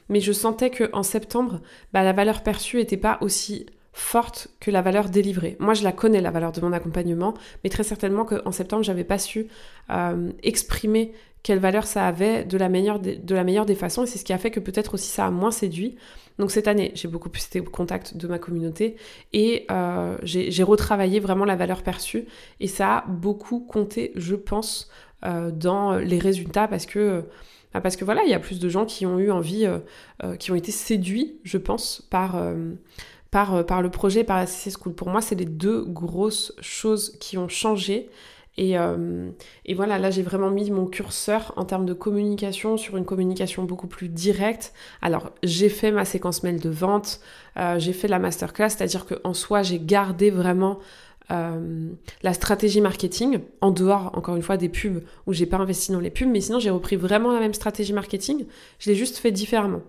Mais 0.09 0.19
je 0.19 0.31
sentais 0.31 0.71
qu'en 0.71 1.03
septembre, 1.03 1.61
bah, 1.93 2.03
la 2.03 2.13
valeur 2.13 2.43
perçue 2.43 2.77
n'était 2.77 2.97
pas 2.97 3.17
aussi 3.21 3.65
forte 3.93 4.47
que 4.59 4.71
la 4.71 4.81
valeur 4.81 5.09
délivrée. 5.09 5.57
Moi, 5.59 5.73
je 5.73 5.83
la 5.83 5.91
connais, 5.91 6.21
la 6.21 6.31
valeur 6.31 6.51
de 6.51 6.61
mon 6.61 6.71
accompagnement, 6.71 7.33
mais 7.63 7.69
très 7.69 7.83
certainement 7.83 8.25
qu'en 8.25 8.51
septembre, 8.51 8.83
j'avais 8.83 9.03
pas 9.03 9.17
su 9.17 9.47
euh, 9.89 10.31
exprimer 10.43 11.11
quelle 11.43 11.59
valeur 11.59 11.85
ça 11.85 12.07
avait 12.07 12.45
de 12.45 12.57
la 12.57 12.69
meilleure, 12.69 13.01
la 13.29 13.43
meilleure 13.43 13.65
des 13.65 13.75
façons, 13.75 14.03
et 14.03 14.07
c'est 14.07 14.19
ce 14.19 14.25
qui 14.25 14.33
a 14.33 14.37
fait 14.37 14.51
que 14.51 14.59
peut-être 14.59 14.93
aussi 14.93 15.09
ça 15.09 15.25
a 15.25 15.31
moins 15.31 15.51
séduit. 15.51 15.95
Donc 16.37 16.51
cette 16.51 16.67
année, 16.67 16.91
j'ai 16.93 17.07
beaucoup 17.07 17.29
plus 17.29 17.45
été 17.45 17.59
au 17.59 17.63
contact 17.63 18.15
de 18.15 18.27
ma 18.27 18.39
communauté, 18.39 18.95
et 19.33 19.65
euh, 19.71 20.17
j'ai 20.23 20.63
retravaillé 20.63 21.19
vraiment 21.19 21.45
la 21.45 21.55
valeur 21.55 21.83
perçue, 21.83 22.25
et 22.59 22.67
ça 22.67 22.97
a 22.97 23.05
beaucoup 23.07 23.59
compté, 23.59 24.11
je 24.15 24.35
pense, 24.35 24.89
euh, 25.25 25.51
dans 25.51 25.95
les 25.97 26.19
résultats, 26.19 26.67
parce 26.67 26.85
que... 26.85 27.23
Parce 27.83 27.95
que 27.95 28.03
voilà, 28.03 28.21
il 28.25 28.29
y 28.29 28.33
a 28.33 28.39
plus 28.39 28.59
de 28.59 28.67
gens 28.67 28.85
qui 28.85 29.05
ont 29.05 29.17
eu 29.17 29.31
envie, 29.31 29.65
qui 30.39 30.51
ont 30.51 30.55
été 30.55 30.73
séduits, 30.73 31.39
je 31.45 31.57
pense, 31.57 32.05
par, 32.09 32.35
par, 33.31 33.65
par 33.65 33.81
le 33.81 33.89
projet, 33.89 34.23
par 34.23 34.37
la 34.37 34.45
CC 34.45 34.71
School. 34.77 34.93
Pour 34.93 35.09
moi, 35.09 35.21
c'est 35.21 35.35
les 35.35 35.45
deux 35.45 35.83
grosses 35.85 36.53
choses 36.61 37.17
qui 37.19 37.37
ont 37.37 37.47
changé 37.47 38.09
Et, 38.57 38.75
et, 39.65 39.73
voilà, 39.73 39.97
là 39.97 40.11
j'ai 40.11 40.21
vraiment 40.23 40.51
mis 40.51 40.69
mon 40.71 40.85
curseur 40.85 41.53
en 41.55 41.63
termes 41.65 41.85
de 41.85 41.93
communication 41.93 42.75
sur 42.77 42.97
une 42.97 43.05
communication 43.05 43.63
beaucoup 43.63 43.87
plus 43.87 44.09
directe. 44.09 44.73
Alors 45.01 45.31
j'ai 45.41 45.69
fait 45.69 45.91
ma 45.91 46.03
séquence 46.05 46.43
mail 46.43 46.59
de 46.59 46.69
vente, 46.69 47.21
j'ai 47.77 47.93
fait 47.93 48.09
la 48.09 48.19
masterclass, 48.19 48.71
c'est-à-dire 48.71 49.05
qu'en 49.05 49.33
soi 49.33 49.63
j'ai 49.63 49.79
gardé 49.79 50.29
vraiment 50.29 50.79
euh, 51.29 51.89
la 52.23 52.33
stratégie 52.33 52.81
marketing, 52.81 53.39
en 53.61 53.71
dehors, 53.71 54.11
encore 54.17 54.35
une 54.35 54.41
fois, 54.41 54.57
des 54.57 54.69
pubs 54.69 55.03
où 55.27 55.33
j'ai 55.33 55.45
pas 55.45 55.57
investi 55.57 55.91
dans 55.91 55.99
les 55.99 56.09
pubs, 56.09 56.27
mais 56.27 56.41
sinon 56.41 56.59
j'ai 56.59 56.69
repris 56.69 56.95
vraiment 56.95 57.31
la 57.31 57.39
même 57.39 57.53
stratégie 57.53 57.93
marketing, 57.93 58.45
je 58.79 58.89
l'ai 58.89 58.95
juste 58.95 59.17
fait 59.17 59.31
différemment. 59.31 59.81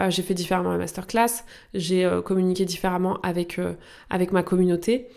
Euh, 0.00 0.10
j'ai 0.10 0.22
fait 0.22 0.34
différemment 0.34 0.70
la 0.70 0.78
masterclass, 0.78 1.44
j'ai 1.74 2.04
euh, 2.04 2.22
communiqué 2.22 2.64
différemment 2.64 3.18
avec, 3.22 3.60
avec 4.10 4.32
ma 4.32 4.42
communauté. 4.42 5.08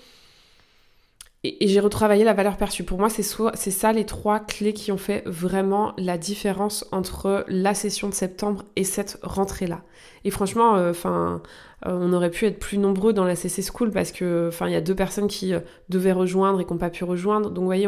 Et, 1.45 1.69
j'ai 1.69 1.79
retravaillé 1.79 2.25
la 2.25 2.33
valeur 2.33 2.57
perçue. 2.57 2.83
Pour 2.83 2.99
moi, 2.99 3.09
c'est 3.09 3.23
ça 3.23 3.93
les 3.93 4.05
trois 4.05 4.41
clés 4.41 4.73
qui 4.73 4.91
ont 4.91 4.97
fait 4.97 5.23
vraiment 5.25 5.93
la 5.97 6.17
différence 6.17 6.85
entre 6.91 7.45
la 7.47 7.73
session 7.73 8.09
de 8.09 8.13
septembre 8.13 8.65
et 8.75 8.83
cette 8.83 9.17
rentrée-là. 9.23 9.81
Et 10.25 10.31
franchement, 10.31 10.73
enfin, 10.73 11.41
on 11.85 12.11
aurait 12.11 12.29
pu 12.29 12.45
être 12.45 12.59
plus 12.59 12.77
nombreux 12.77 13.13
dans 13.13 13.23
la 13.23 13.35
CC 13.35 13.61
School 13.61 13.91
parce 13.91 14.11
que, 14.11 14.47
enfin, 14.49 14.67
il 14.67 14.73
y 14.73 14.75
a 14.75 14.81
deux 14.81 14.95
personnes 14.95 15.27
qui 15.27 15.53
euh, 15.53 15.59
devaient 15.87 16.11
rejoindre 16.11 16.59
et 16.59 16.65
qui 16.65 16.73
n'ont 16.73 16.79
pas 16.79 16.89
pu 16.89 17.03
rejoindre. 17.03 17.49
Donc, 17.49 17.59
vous 17.59 17.65
voyez, 17.65 17.87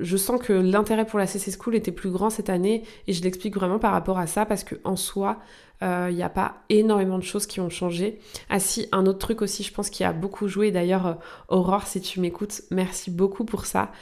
je 0.00 0.16
sens 0.16 0.40
que 0.40 0.52
l'intérêt 0.52 1.04
pour 1.04 1.18
la 1.18 1.26
CC 1.26 1.52
School 1.52 1.76
était 1.76 1.92
plus 1.92 2.10
grand 2.10 2.30
cette 2.30 2.50
année 2.50 2.82
et 3.06 3.12
je 3.12 3.22
l'explique 3.22 3.54
vraiment 3.54 3.78
par 3.78 3.92
rapport 3.92 4.18
à 4.18 4.26
ça 4.26 4.44
parce 4.46 4.64
qu'en 4.64 4.96
soi, 4.96 5.38
euh, 5.82 6.08
il 6.10 6.16
n'y 6.16 6.22
a 6.22 6.28
pas 6.28 6.62
énormément 6.68 7.18
de 7.18 7.22
choses 7.22 7.46
qui 7.46 7.60
ont 7.60 7.70
changé. 7.70 8.18
Ah 8.48 8.58
si, 8.58 8.88
un 8.90 9.06
autre 9.06 9.18
truc 9.18 9.42
aussi, 9.42 9.62
je 9.62 9.72
pense 9.72 9.88
qui 9.88 10.02
a 10.02 10.12
beaucoup 10.12 10.48
joué. 10.48 10.72
D'ailleurs, 10.72 11.18
Aurore, 11.48 11.86
si 11.86 12.00
tu 12.00 12.20
m'écoutes, 12.20 12.62
merci 12.70 13.10
beaucoup 13.10 13.44
pour 13.44 13.66
ça. 13.66 13.92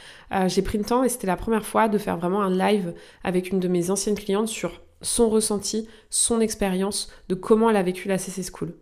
J'ai 0.47 0.61
pris 0.61 0.77
le 0.77 0.83
temps 0.83 1.03
et 1.03 1.09
c'était 1.09 1.27
la 1.27 1.37
première 1.37 1.65
fois 1.65 1.89
de 1.89 1.97
faire 1.97 2.17
vraiment 2.17 2.41
un 2.41 2.49
live 2.49 2.93
avec 3.23 3.49
une 3.49 3.59
de 3.59 3.67
mes 3.67 3.91
anciennes 3.91 4.15
clientes 4.15 4.47
sur 4.47 4.81
son 5.01 5.29
ressenti, 5.29 5.87
son 6.09 6.41
expérience 6.41 7.11
de 7.29 7.35
comment 7.35 7.69
elle 7.69 7.77
a 7.77 7.83
vécu 7.83 8.07
la 8.07 8.17
CC 8.17 8.43
School. 8.43 8.73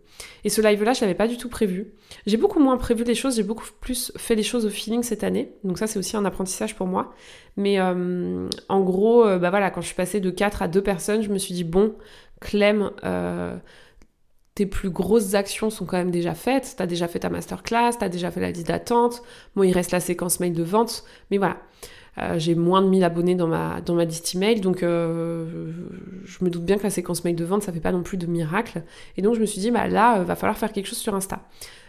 Et 0.44 0.50
ce 0.50 0.60
live-là, 0.60 0.92
je 0.92 1.00
l'avais 1.02 1.14
pas 1.14 1.28
du 1.28 1.36
tout 1.36 1.48
prévu. 1.48 1.92
J'ai 2.26 2.36
beaucoup 2.36 2.58
moins 2.58 2.76
prévu 2.76 3.04
les 3.04 3.14
choses, 3.14 3.36
j'ai 3.36 3.42
beaucoup 3.42 3.66
plus 3.80 4.12
fait 4.16 4.34
les 4.34 4.42
choses 4.42 4.66
au 4.66 4.70
feeling 4.70 5.02
cette 5.02 5.24
année. 5.24 5.52
Donc 5.64 5.78
ça, 5.78 5.86
c'est 5.86 5.98
aussi 5.98 6.16
un 6.16 6.24
apprentissage 6.24 6.74
pour 6.74 6.86
moi. 6.86 7.14
Mais 7.56 7.78
euh, 7.78 8.48
en 8.68 8.80
gros, 8.80 9.26
euh, 9.26 9.38
bah 9.38 9.50
voilà, 9.50 9.70
quand 9.70 9.80
je 9.80 9.86
suis 9.86 9.96
passée 9.96 10.20
de 10.20 10.30
4 10.30 10.62
à 10.62 10.68
2 10.68 10.82
personnes, 10.82 11.22
je 11.22 11.28
me 11.28 11.38
suis 11.38 11.54
dit, 11.54 11.64
bon, 11.64 11.94
Clem, 12.40 12.90
euh, 13.04 13.56
plus 14.66 14.90
grosses 14.90 15.34
actions 15.34 15.70
sont 15.70 15.84
quand 15.84 15.96
même 15.96 16.10
déjà 16.10 16.34
faites. 16.34 16.74
Tu 16.76 16.82
as 16.82 16.86
déjà 16.86 17.08
fait 17.08 17.20
ta 17.20 17.30
masterclass, 17.30 17.92
tu 17.98 18.04
as 18.04 18.08
déjà 18.08 18.30
fait 18.30 18.40
la 18.40 18.50
liste 18.50 18.68
d'attente. 18.68 19.22
Bon, 19.56 19.62
il 19.62 19.72
reste 19.72 19.90
la 19.90 20.00
séquence 20.00 20.40
mail 20.40 20.52
de 20.52 20.62
vente. 20.62 21.04
Mais 21.30 21.38
voilà, 21.38 21.56
euh, 22.20 22.38
j'ai 22.38 22.54
moins 22.54 22.82
de 22.82 22.88
1000 22.88 23.04
abonnés 23.04 23.34
dans 23.34 23.46
ma, 23.46 23.80
dans 23.80 23.94
ma 23.94 24.04
liste 24.04 24.34
email, 24.34 24.60
donc 24.60 24.82
euh, 24.82 25.70
je 26.24 26.44
me 26.44 26.50
doute 26.50 26.64
bien 26.64 26.76
que 26.76 26.82
la 26.82 26.90
séquence 26.90 27.24
mail 27.24 27.36
de 27.36 27.44
vente, 27.44 27.62
ça 27.62 27.72
fait 27.72 27.80
pas 27.80 27.92
non 27.92 28.02
plus 28.02 28.16
de 28.16 28.26
miracle. 28.26 28.82
Et 29.16 29.22
donc 29.22 29.34
je 29.34 29.40
me 29.40 29.46
suis 29.46 29.60
dit, 29.60 29.70
bah 29.70 29.86
là, 29.86 30.18
euh, 30.18 30.24
va 30.24 30.34
falloir 30.34 30.58
faire 30.58 30.72
quelque 30.72 30.86
chose 30.86 30.98
sur 30.98 31.14
Insta. 31.14 31.40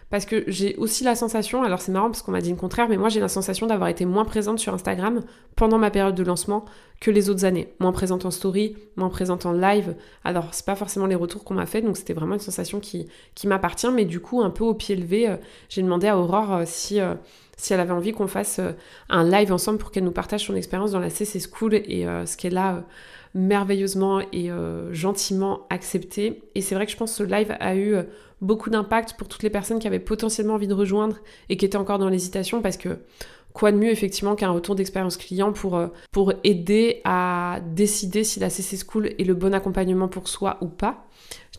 Parce 0.09 0.25
que 0.25 0.43
j'ai 0.47 0.75
aussi 0.77 1.03
la 1.03 1.15
sensation, 1.15 1.63
alors 1.63 1.81
c'est 1.81 1.91
marrant 1.91 2.07
parce 2.07 2.23
qu'on 2.23 2.31
m'a 2.31 2.41
dit 2.41 2.49
le 2.49 2.55
contraire, 2.55 2.89
mais 2.89 2.97
moi 2.97 3.09
j'ai 3.09 3.19
la 3.19 3.27
sensation 3.27 3.67
d'avoir 3.67 3.89
été 3.89 4.05
moins 4.05 4.25
présente 4.25 4.57
sur 4.59 4.73
Instagram 4.73 5.21
pendant 5.55 5.77
ma 5.77 5.91
période 5.91 6.15
de 6.15 6.23
lancement 6.23 6.65
que 6.99 7.11
les 7.11 7.29
autres 7.29 7.45
années. 7.45 7.73
Moins 7.79 7.91
présente 7.91 8.25
en 8.25 8.31
story, 8.31 8.75
moins 8.95 9.09
présente 9.09 9.45
en 9.45 9.51
live. 9.51 9.95
Alors 10.23 10.53
c'est 10.53 10.65
pas 10.65 10.75
forcément 10.75 11.05
les 11.05 11.15
retours 11.15 11.43
qu'on 11.43 11.53
m'a 11.53 11.67
fait, 11.67 11.81
donc 11.81 11.95
c'était 11.95 12.13
vraiment 12.13 12.33
une 12.33 12.39
sensation 12.39 12.79
qui, 12.79 13.07
qui 13.35 13.47
m'appartient, 13.47 13.91
mais 13.91 14.05
du 14.05 14.19
coup 14.19 14.41
un 14.41 14.49
peu 14.49 14.63
au 14.63 14.73
pied 14.73 14.95
levé, 14.95 15.35
j'ai 15.69 15.83
demandé 15.83 16.07
à 16.07 16.17
Aurore 16.17 16.61
si 16.65 16.99
si 17.59 17.73
elle 17.73 17.79
avait 17.79 17.91
envie 17.91 18.13
qu'on 18.13 18.27
fasse 18.27 18.59
euh, 18.59 18.71
un 19.09 19.23
live 19.29 19.51
ensemble 19.51 19.77
pour 19.77 19.91
qu'elle 19.91 20.05
nous 20.05 20.11
partage 20.11 20.45
son 20.45 20.55
expérience 20.55 20.91
dans 20.91 20.99
la 20.99 21.09
CC 21.09 21.39
School 21.39 21.75
et 21.75 22.07
euh, 22.07 22.25
ce 22.25 22.37
qu'elle 22.37 22.57
a 22.57 22.75
euh, 22.75 22.81
merveilleusement 23.33 24.21
et 24.33 24.49
gentiment 24.91 25.67
accepté. 25.69 26.41
Et 26.55 26.61
c'est 26.61 26.75
vrai 26.75 26.85
que 26.85 26.91
je 26.91 26.97
pense 26.97 27.11
que 27.11 27.17
ce 27.17 27.23
live 27.23 27.55
a 27.59 27.75
eu 27.75 27.95
beaucoup 28.41 28.69
d'impact 28.69 29.13
pour 29.17 29.27
toutes 29.27 29.43
les 29.43 29.49
personnes 29.49 29.79
qui 29.79 29.87
avaient 29.87 29.99
potentiellement 29.99 30.55
envie 30.55 30.67
de 30.67 30.73
rejoindre 30.73 31.17
et 31.49 31.57
qui 31.57 31.65
étaient 31.65 31.77
encore 31.77 31.99
dans 31.99 32.09
l'hésitation 32.09 32.61
parce 32.61 32.77
que 32.77 32.97
quoi 33.53 33.71
de 33.71 33.77
mieux 33.77 33.89
effectivement 33.89 34.35
qu'un 34.35 34.51
retour 34.51 34.75
d'expérience 34.75 35.17
client 35.17 35.51
pour, 35.51 35.79
pour 36.11 36.33
aider 36.43 37.01
à 37.03 37.59
décider 37.75 38.23
si 38.23 38.39
la 38.39 38.49
CC 38.49 38.77
School 38.77 39.07
est 39.07 39.25
le 39.25 39.33
bon 39.33 39.53
accompagnement 39.53 40.07
pour 40.07 40.27
soi 40.27 40.57
ou 40.61 40.67
pas. 40.67 41.05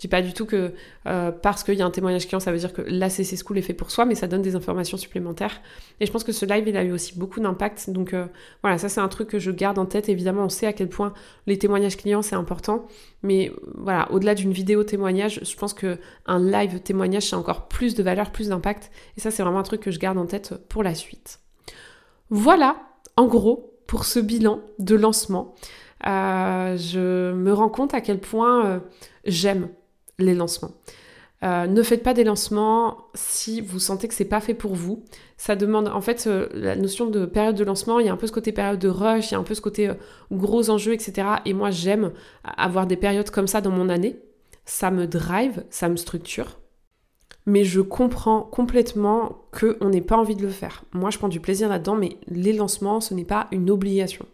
Je 0.00 0.06
dis 0.06 0.08
pas 0.08 0.22
du 0.22 0.32
tout 0.32 0.46
que 0.46 0.72
euh, 1.06 1.30
parce 1.30 1.62
qu'il 1.62 1.74
y 1.74 1.82
a 1.82 1.84
un 1.84 1.90
témoignage 1.90 2.26
client, 2.26 2.40
ça 2.40 2.52
veut 2.52 2.56
dire 2.56 2.72
que 2.72 2.80
la 2.80 3.10
CC 3.10 3.36
School 3.36 3.58
est 3.58 3.62
fait 3.62 3.74
pour 3.74 3.90
soi, 3.90 4.06
mais 4.06 4.14
ça 4.14 4.28
donne 4.28 4.40
des 4.40 4.56
informations 4.56 4.96
supplémentaires. 4.96 5.60
Et 6.00 6.06
je 6.06 6.10
pense 6.10 6.24
que 6.24 6.32
ce 6.32 6.46
live, 6.46 6.66
il 6.66 6.74
a 6.78 6.84
eu 6.84 6.92
aussi 6.92 7.18
beaucoup 7.18 7.38
d'impact. 7.38 7.90
Donc 7.90 8.14
euh, 8.14 8.24
voilà, 8.62 8.78
ça 8.78 8.88
c'est 8.88 9.02
un 9.02 9.08
truc 9.08 9.28
que 9.28 9.38
je 9.38 9.50
garde 9.50 9.78
en 9.78 9.84
tête. 9.84 10.08
Évidemment, 10.08 10.44
on 10.44 10.48
sait 10.48 10.66
à 10.66 10.72
quel 10.72 10.88
point 10.88 11.12
les 11.46 11.58
témoignages 11.58 11.98
clients, 11.98 12.22
c'est 12.22 12.34
important. 12.34 12.86
Mais 13.22 13.52
voilà, 13.74 14.10
au-delà 14.10 14.34
d'une 14.34 14.52
vidéo 14.52 14.84
témoignage, 14.84 15.40
je 15.42 15.54
pense 15.54 15.74
que 15.74 15.98
un 16.24 16.38
live 16.38 16.80
témoignage, 16.80 17.28
c'est 17.28 17.36
encore 17.36 17.68
plus 17.68 17.94
de 17.94 18.02
valeur, 18.02 18.32
plus 18.32 18.48
d'impact. 18.48 18.90
Et 19.18 19.20
ça, 19.20 19.30
c'est 19.30 19.42
vraiment 19.42 19.58
un 19.58 19.64
truc 19.64 19.82
que 19.82 19.90
je 19.90 19.98
garde 19.98 20.16
en 20.16 20.24
tête 20.24 20.54
pour 20.70 20.82
la 20.82 20.94
suite. 20.94 21.40
Voilà, 22.30 22.76
en 23.16 23.26
gros, 23.26 23.74
pour 23.86 24.06
ce 24.06 24.18
bilan 24.18 24.62
de 24.78 24.94
lancement. 24.94 25.54
Euh, 26.06 26.78
je 26.78 27.34
me 27.34 27.52
rends 27.52 27.68
compte 27.68 27.92
à 27.92 28.00
quel 28.00 28.18
point 28.18 28.80
j'aime 29.26 29.68
les 30.24 30.34
lancements. 30.34 30.72
Euh, 31.42 31.66
ne 31.66 31.82
faites 31.82 32.02
pas 32.02 32.12
des 32.12 32.24
lancements 32.24 33.08
si 33.14 33.62
vous 33.62 33.78
sentez 33.78 34.08
que 34.08 34.14
c'est 34.14 34.26
pas 34.26 34.40
fait 34.40 34.52
pour 34.52 34.74
vous. 34.74 35.04
Ça 35.38 35.56
demande, 35.56 35.88
en 35.88 36.02
fait, 36.02 36.26
euh, 36.26 36.48
la 36.52 36.76
notion 36.76 37.06
de 37.06 37.24
période 37.24 37.56
de 37.56 37.64
lancement, 37.64 37.98
il 37.98 38.06
y 38.06 38.08
a 38.10 38.12
un 38.12 38.18
peu 38.18 38.26
ce 38.26 38.32
côté 38.32 38.52
période 38.52 38.78
de 38.78 38.88
rush, 38.88 39.30
il 39.30 39.32
y 39.32 39.34
a 39.36 39.38
un 39.38 39.42
peu 39.42 39.54
ce 39.54 39.62
côté 39.62 39.88
euh, 39.88 39.94
gros 40.30 40.68
enjeux, 40.68 40.92
etc. 40.92 41.26
Et 41.46 41.54
moi, 41.54 41.70
j'aime 41.70 42.12
avoir 42.44 42.86
des 42.86 42.96
périodes 42.96 43.30
comme 43.30 43.46
ça 43.46 43.62
dans 43.62 43.70
mon 43.70 43.88
année. 43.88 44.20
Ça 44.66 44.90
me 44.90 45.06
drive, 45.06 45.64
ça 45.70 45.88
me 45.88 45.96
structure. 45.96 46.58
Mais 47.46 47.64
je 47.64 47.80
comprends 47.80 48.42
complètement 48.42 49.46
qu'on 49.50 49.88
n'ait 49.88 50.02
pas 50.02 50.18
envie 50.18 50.36
de 50.36 50.42
le 50.42 50.50
faire. 50.50 50.84
Moi, 50.92 51.08
je 51.08 51.16
prends 51.16 51.28
du 51.28 51.40
plaisir 51.40 51.70
là-dedans, 51.70 51.96
mais 51.96 52.18
les 52.26 52.52
lancements, 52.52 53.00
ce 53.00 53.14
n'est 53.14 53.24
pas 53.24 53.48
une 53.50 53.70
obligation. 53.70 54.26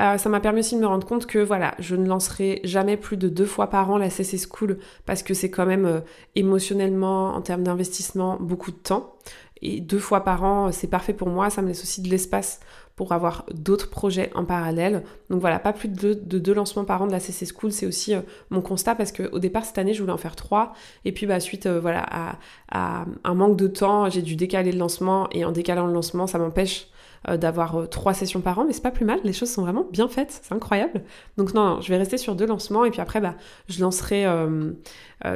Euh, 0.00 0.16
ça 0.16 0.28
m'a 0.28 0.40
permis 0.40 0.60
aussi 0.60 0.76
de 0.76 0.80
me 0.80 0.86
rendre 0.86 1.06
compte 1.06 1.26
que 1.26 1.38
voilà, 1.38 1.74
je 1.78 1.96
ne 1.96 2.06
lancerai 2.06 2.60
jamais 2.62 2.96
plus 2.96 3.16
de 3.16 3.28
deux 3.28 3.46
fois 3.46 3.68
par 3.68 3.90
an 3.90 3.98
la 3.98 4.10
CC 4.10 4.38
School 4.38 4.78
parce 5.06 5.22
que 5.22 5.34
c'est 5.34 5.50
quand 5.50 5.66
même 5.66 5.86
euh, 5.86 6.00
émotionnellement, 6.36 7.34
en 7.34 7.42
termes 7.42 7.64
d'investissement, 7.64 8.36
beaucoup 8.40 8.70
de 8.70 8.76
temps. 8.76 9.14
Et 9.60 9.80
deux 9.80 9.98
fois 9.98 10.22
par 10.22 10.44
an, 10.44 10.70
c'est 10.70 10.86
parfait 10.86 11.14
pour 11.14 11.28
moi. 11.28 11.50
Ça 11.50 11.62
me 11.62 11.68
laisse 11.68 11.82
aussi 11.82 12.00
de 12.00 12.08
l'espace 12.08 12.60
pour 12.94 13.12
avoir 13.12 13.44
d'autres 13.52 13.90
projets 13.90 14.30
en 14.36 14.44
parallèle. 14.44 15.02
Donc 15.30 15.40
voilà, 15.40 15.58
pas 15.58 15.72
plus 15.72 15.88
de 15.88 16.14
deux, 16.14 16.54
lancements 16.54 16.84
par 16.84 17.02
an 17.02 17.06
de 17.08 17.12
la 17.12 17.20
CC 17.20 17.46
School, 17.46 17.72
c'est 17.72 17.86
aussi 17.86 18.14
euh, 18.14 18.20
mon 18.50 18.60
constat 18.60 18.94
parce 18.94 19.10
qu'au 19.10 19.38
départ 19.40 19.64
cette 19.64 19.78
année 19.78 19.94
je 19.94 20.00
voulais 20.00 20.12
en 20.12 20.18
faire 20.18 20.34
trois 20.34 20.74
et 21.04 21.12
puis 21.12 21.26
bah 21.26 21.38
suite 21.38 21.68
voilà 21.68 22.04
à, 22.72 23.04
un 23.22 23.34
manque 23.34 23.56
de 23.56 23.68
temps, 23.68 24.10
j'ai 24.10 24.22
dû 24.22 24.34
décaler 24.34 24.72
le 24.72 24.78
lancement 24.78 25.28
et 25.30 25.44
en 25.44 25.52
décalant 25.52 25.86
le 25.86 25.92
lancement, 25.92 26.26
ça 26.26 26.38
m'empêche 26.38 26.88
euh, 26.88 26.97
d'avoir 27.26 27.76
euh, 27.76 27.86
trois 27.86 28.14
sessions 28.14 28.40
par 28.40 28.58
an, 28.58 28.64
mais 28.66 28.72
c'est 28.72 28.82
pas 28.82 28.90
plus 28.90 29.04
mal, 29.04 29.20
les 29.24 29.32
choses 29.32 29.50
sont 29.50 29.62
vraiment 29.62 29.86
bien 29.90 30.08
faites, 30.08 30.40
c'est 30.42 30.54
incroyable. 30.54 31.02
Donc 31.36 31.54
non, 31.54 31.80
je 31.80 31.88
vais 31.88 31.96
rester 31.96 32.18
sur 32.18 32.34
deux 32.34 32.46
lancements 32.46 32.84
et 32.84 32.90
puis 32.90 33.00
après, 33.00 33.20
bah, 33.20 33.34
je 33.68 33.80
lancerai, 33.80 34.26
euh, 34.26 34.72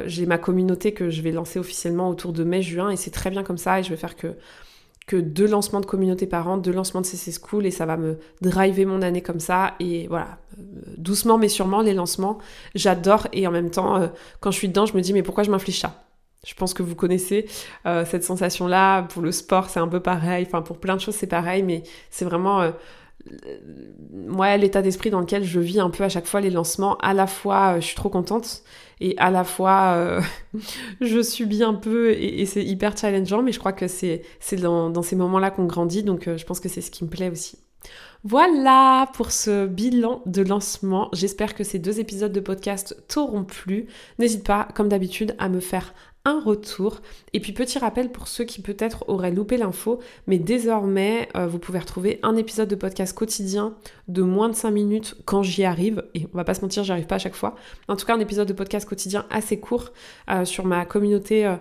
j'ai 0.05 0.25
ma 0.25 0.37
communauté 0.37 0.93
que 0.93 1.09
je 1.09 1.21
vais 1.21 1.31
lancer 1.31 1.59
officiellement 1.59 2.09
autour 2.09 2.33
de 2.33 2.43
mai-juin 2.43 2.89
et 2.89 2.95
c'est 2.95 3.11
très 3.11 3.29
bien 3.29 3.43
comme 3.43 3.57
ça 3.57 3.79
et 3.79 3.83
je 3.83 3.89
vais 3.89 3.97
faire 3.97 4.15
que 4.15 4.35
que 5.05 5.17
deux 5.17 5.47
lancements 5.47 5.81
de 5.81 5.85
communauté 5.85 6.27
par 6.27 6.47
an, 6.47 6.55
deux 6.55 6.71
lancements 6.71 7.01
de 7.01 7.05
CC 7.05 7.33
School 7.33 7.65
et 7.65 7.71
ça 7.71 7.85
va 7.85 7.97
me 7.97 8.17
driver 8.39 8.85
mon 8.85 9.01
année 9.01 9.21
comme 9.21 9.41
ça 9.41 9.73
et 9.81 10.07
voilà, 10.07 10.37
doucement 10.97 11.37
mais 11.37 11.49
sûrement 11.49 11.81
les 11.81 11.93
lancements, 11.93 12.37
j'adore 12.73 13.27
et 13.33 13.45
en 13.45 13.51
même 13.51 13.69
temps 13.69 14.09
quand 14.39 14.51
je 14.51 14.57
suis 14.57 14.69
dedans 14.69 14.85
je 14.85 14.95
me 14.95 15.01
dis 15.01 15.11
mais 15.11 15.21
pourquoi 15.21 15.43
je 15.43 15.51
m'inflige 15.51 15.81
ça? 15.81 16.02
Je 16.45 16.53
pense 16.55 16.73
que 16.73 16.83
vous 16.83 16.95
connaissez 16.95 17.45
euh, 17.85 18.05
cette 18.05 18.23
sensation-là. 18.23 19.03
Pour 19.03 19.21
le 19.21 19.31
sport, 19.31 19.69
c'est 19.69 19.79
un 19.79 19.87
peu 19.87 20.01
pareil. 20.01 20.45
Enfin, 20.47 20.61
pour 20.61 20.77
plein 20.77 20.95
de 20.95 21.01
choses, 21.01 21.15
c'est 21.15 21.27
pareil. 21.27 21.63
Mais 21.63 21.83
c'est 22.09 22.25
vraiment, 22.25 22.61
euh, 22.61 22.71
moi, 24.11 24.55
l'état 24.57 24.81
d'esprit 24.81 25.09
dans 25.09 25.21
lequel 25.21 25.43
je 25.45 25.59
vis 25.59 25.79
un 25.79 25.89
peu 25.89 26.03
à 26.03 26.09
chaque 26.09 26.25
fois 26.25 26.41
les 26.41 26.49
lancements. 26.49 26.97
À 26.97 27.13
la 27.13 27.27
fois, 27.27 27.75
euh, 27.75 27.81
je 27.81 27.85
suis 27.85 27.95
trop 27.95 28.09
contente. 28.09 28.63
Et 28.99 29.15
à 29.17 29.31
la 29.31 29.43
fois, 29.43 30.19
je 31.01 31.21
subis 31.21 31.63
un 31.63 31.73
peu 31.73 32.11
et, 32.11 32.45
c'est 32.45 32.63
hyper 32.63 32.97
challengeant. 32.97 33.41
Mais 33.41 33.51
je 33.51 33.59
crois 33.59 33.73
que 33.73 33.87
c'est 33.87 34.21
dans, 34.53 34.89
dans 34.89 35.01
ces 35.01 35.15
moments-là 35.15 35.49
qu'on 35.49 35.65
grandit. 35.65 36.03
Donc, 36.03 36.29
je 36.35 36.45
pense 36.45 36.59
que 36.59 36.69
c'est 36.69 36.81
ce 36.81 36.91
qui 36.91 37.03
me 37.03 37.09
plaît 37.09 37.29
aussi. 37.29 37.57
Voilà 38.25 39.09
pour 39.13 39.31
ce 39.31 39.67
bilan 39.67 40.21
de 40.25 40.41
lancement. 40.41 41.09
J'espère 41.11 41.55
que 41.55 41.65
ces 41.65 41.77
deux 41.77 41.99
épisodes 41.99 42.31
de 42.31 42.39
podcast 42.39 42.95
t'auront 43.09 43.43
plu. 43.43 43.87
N'hésite 44.17 44.45
pas, 44.45 44.69
comme 44.75 44.87
d'habitude, 44.87 45.35
à 45.39 45.49
me 45.49 45.59
faire 45.59 45.93
un 46.25 46.39
retour. 46.39 47.01
Et 47.33 47.39
puis 47.39 47.51
petit 47.51 47.79
rappel 47.79 48.11
pour 48.11 48.27
ceux 48.27 48.45
qui 48.45 48.61
peut-être 48.61 49.03
auraient 49.09 49.31
loupé 49.31 49.57
l'info, 49.57 49.99
mais 50.27 50.39
désormais 50.39 51.27
euh, 51.35 51.47
vous 51.47 51.59
pouvez 51.59 51.79
retrouver 51.79 52.19
un 52.23 52.35
épisode 52.35 52.69
de 52.69 52.75
podcast 52.75 53.15
quotidien 53.15 53.75
de 54.07 54.21
moins 54.21 54.49
de 54.49 54.55
5 54.55 54.71
minutes 54.71 55.15
quand 55.25 55.43
j'y 55.43 55.65
arrive. 55.65 56.03
Et 56.13 56.27
on 56.33 56.37
va 56.37 56.45
pas 56.45 56.53
se 56.53 56.61
mentir, 56.61 56.83
j'y 56.83 56.91
arrive 56.91 57.07
pas 57.07 57.15
à 57.15 57.19
chaque 57.19 57.35
fois. 57.35 57.55
En 57.87 57.95
tout 57.95 58.05
cas, 58.05 58.15
un 58.15 58.19
épisode 58.19 58.47
de 58.47 58.53
podcast 58.53 58.87
quotidien 58.87 59.25
assez 59.29 59.59
court 59.59 59.91
euh, 60.29 60.45
sur 60.45 60.65
ma 60.65 60.85
communauté. 60.85 61.45
Euh, 61.45 61.55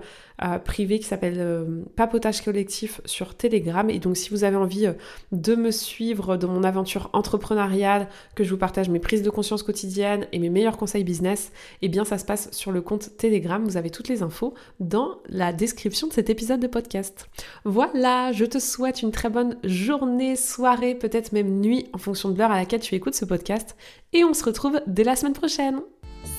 euh, 0.45 0.59
privé 0.59 0.99
qui 0.99 1.07
s'appelle 1.07 1.39
euh, 1.39 1.83
Papotage 1.97 2.43
Collectif 2.43 3.01
sur 3.05 3.35
Telegram. 3.35 3.89
Et 3.91 3.99
donc 3.99 4.17
si 4.17 4.31
vous 4.31 4.45
avez 4.45 4.57
envie 4.57 4.89
de 5.33 5.55
me 5.55 5.71
suivre 5.71 6.37
dans 6.37 6.49
mon 6.49 6.65
aventure 6.65 7.11
entrepreneuriale, 7.13 8.09
que 8.35 8.45
je 8.45 8.51
vous 8.51 8.59
partage 8.59 8.89
mes 8.89 8.99
prises 8.99 9.23
de 9.23 9.31
conscience 9.31 9.63
quotidiennes 9.63 10.27
et 10.33 10.39
mes 10.39 10.51
meilleurs 10.51 10.77
conseils 10.77 11.05
business, 11.05 11.53
eh 11.81 11.89
bien 11.89 12.05
ça 12.05 12.19
se 12.19 12.25
passe 12.25 12.51
sur 12.53 12.73
le 12.73 12.81
compte 12.81 13.17
Telegram. 13.17 13.63
Vous 13.65 13.77
avez 13.77 13.91
toutes 13.91 14.09
les 14.09 14.23
infos 14.23 14.55
dans 14.81 15.19
la 15.29 15.53
description 15.53 16.09
de 16.09 16.13
cet 16.13 16.31
épisode 16.31 16.61
de 16.61 16.67
podcast. 16.67 17.29
Voilà, 17.65 18.33
je 18.33 18.45
te 18.45 18.59
souhaite 18.59 19.03
une 19.03 19.13
très 19.13 19.31
bonne 19.31 19.57
journée, 19.65 20.37
soirée, 20.37 20.95
peut-être 20.95 21.33
même 21.33 21.61
nuit 21.61 21.89
en 21.93 21.99
fonction 21.99 22.31
de 22.31 22.39
l'heure 22.39 22.51
à 22.51 22.57
laquelle 22.57 22.81
tu 22.81 22.95
écoutes 22.95 23.15
ce 23.15 23.25
podcast. 23.25 23.77
Et 24.13 24.25
on 24.25 24.35
se 24.35 24.45
retrouve 24.45 24.81
dès 24.87 25.05
la 25.05 25.17
semaine 25.17 25.33
prochaine. 25.33 25.81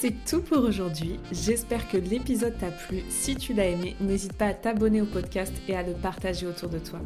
C'est 0.04 0.26
tout 0.26 0.42
pour 0.42 0.66
aujourd'hui. 0.66 1.18
J'espère 1.32 1.88
que 1.88 1.96
l'épisode 1.96 2.58
t'a 2.58 2.72
plu. 2.72 3.04
Si 3.08 3.38
tu 3.38 3.54
l'as 3.54 3.70
aimé, 3.70 3.96
n'hésite 4.02 4.34
pas 4.34 4.48
à 4.48 4.54
t'abonner 4.54 5.02
au 5.02 5.06
podcast 5.06 5.54
et 5.70 5.78
à 5.78 5.82
le 5.82 5.94
partager 5.94 6.46
autour 6.46 6.68
de 6.68 6.78
toi. 6.78 7.00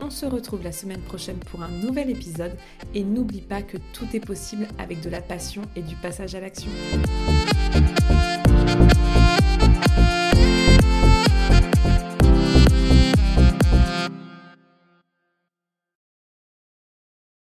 On 0.00 0.10
se 0.10 0.26
retrouve 0.26 0.62
la 0.62 0.70
semaine 0.70 1.00
prochaine 1.00 1.40
pour 1.50 1.64
un 1.64 1.68
nouvel 1.68 2.08
épisode 2.08 2.56
et 2.94 3.02
n'oublie 3.02 3.40
pas 3.40 3.62
que 3.62 3.78
tout 3.92 4.06
est 4.14 4.24
possible 4.24 4.68
avec 4.78 5.00
de 5.00 5.10
la 5.10 5.22
passion 5.22 5.62
et 5.74 5.82
du 5.82 5.96
passage 5.96 6.36
à 6.36 6.40
l'action. 6.40 6.70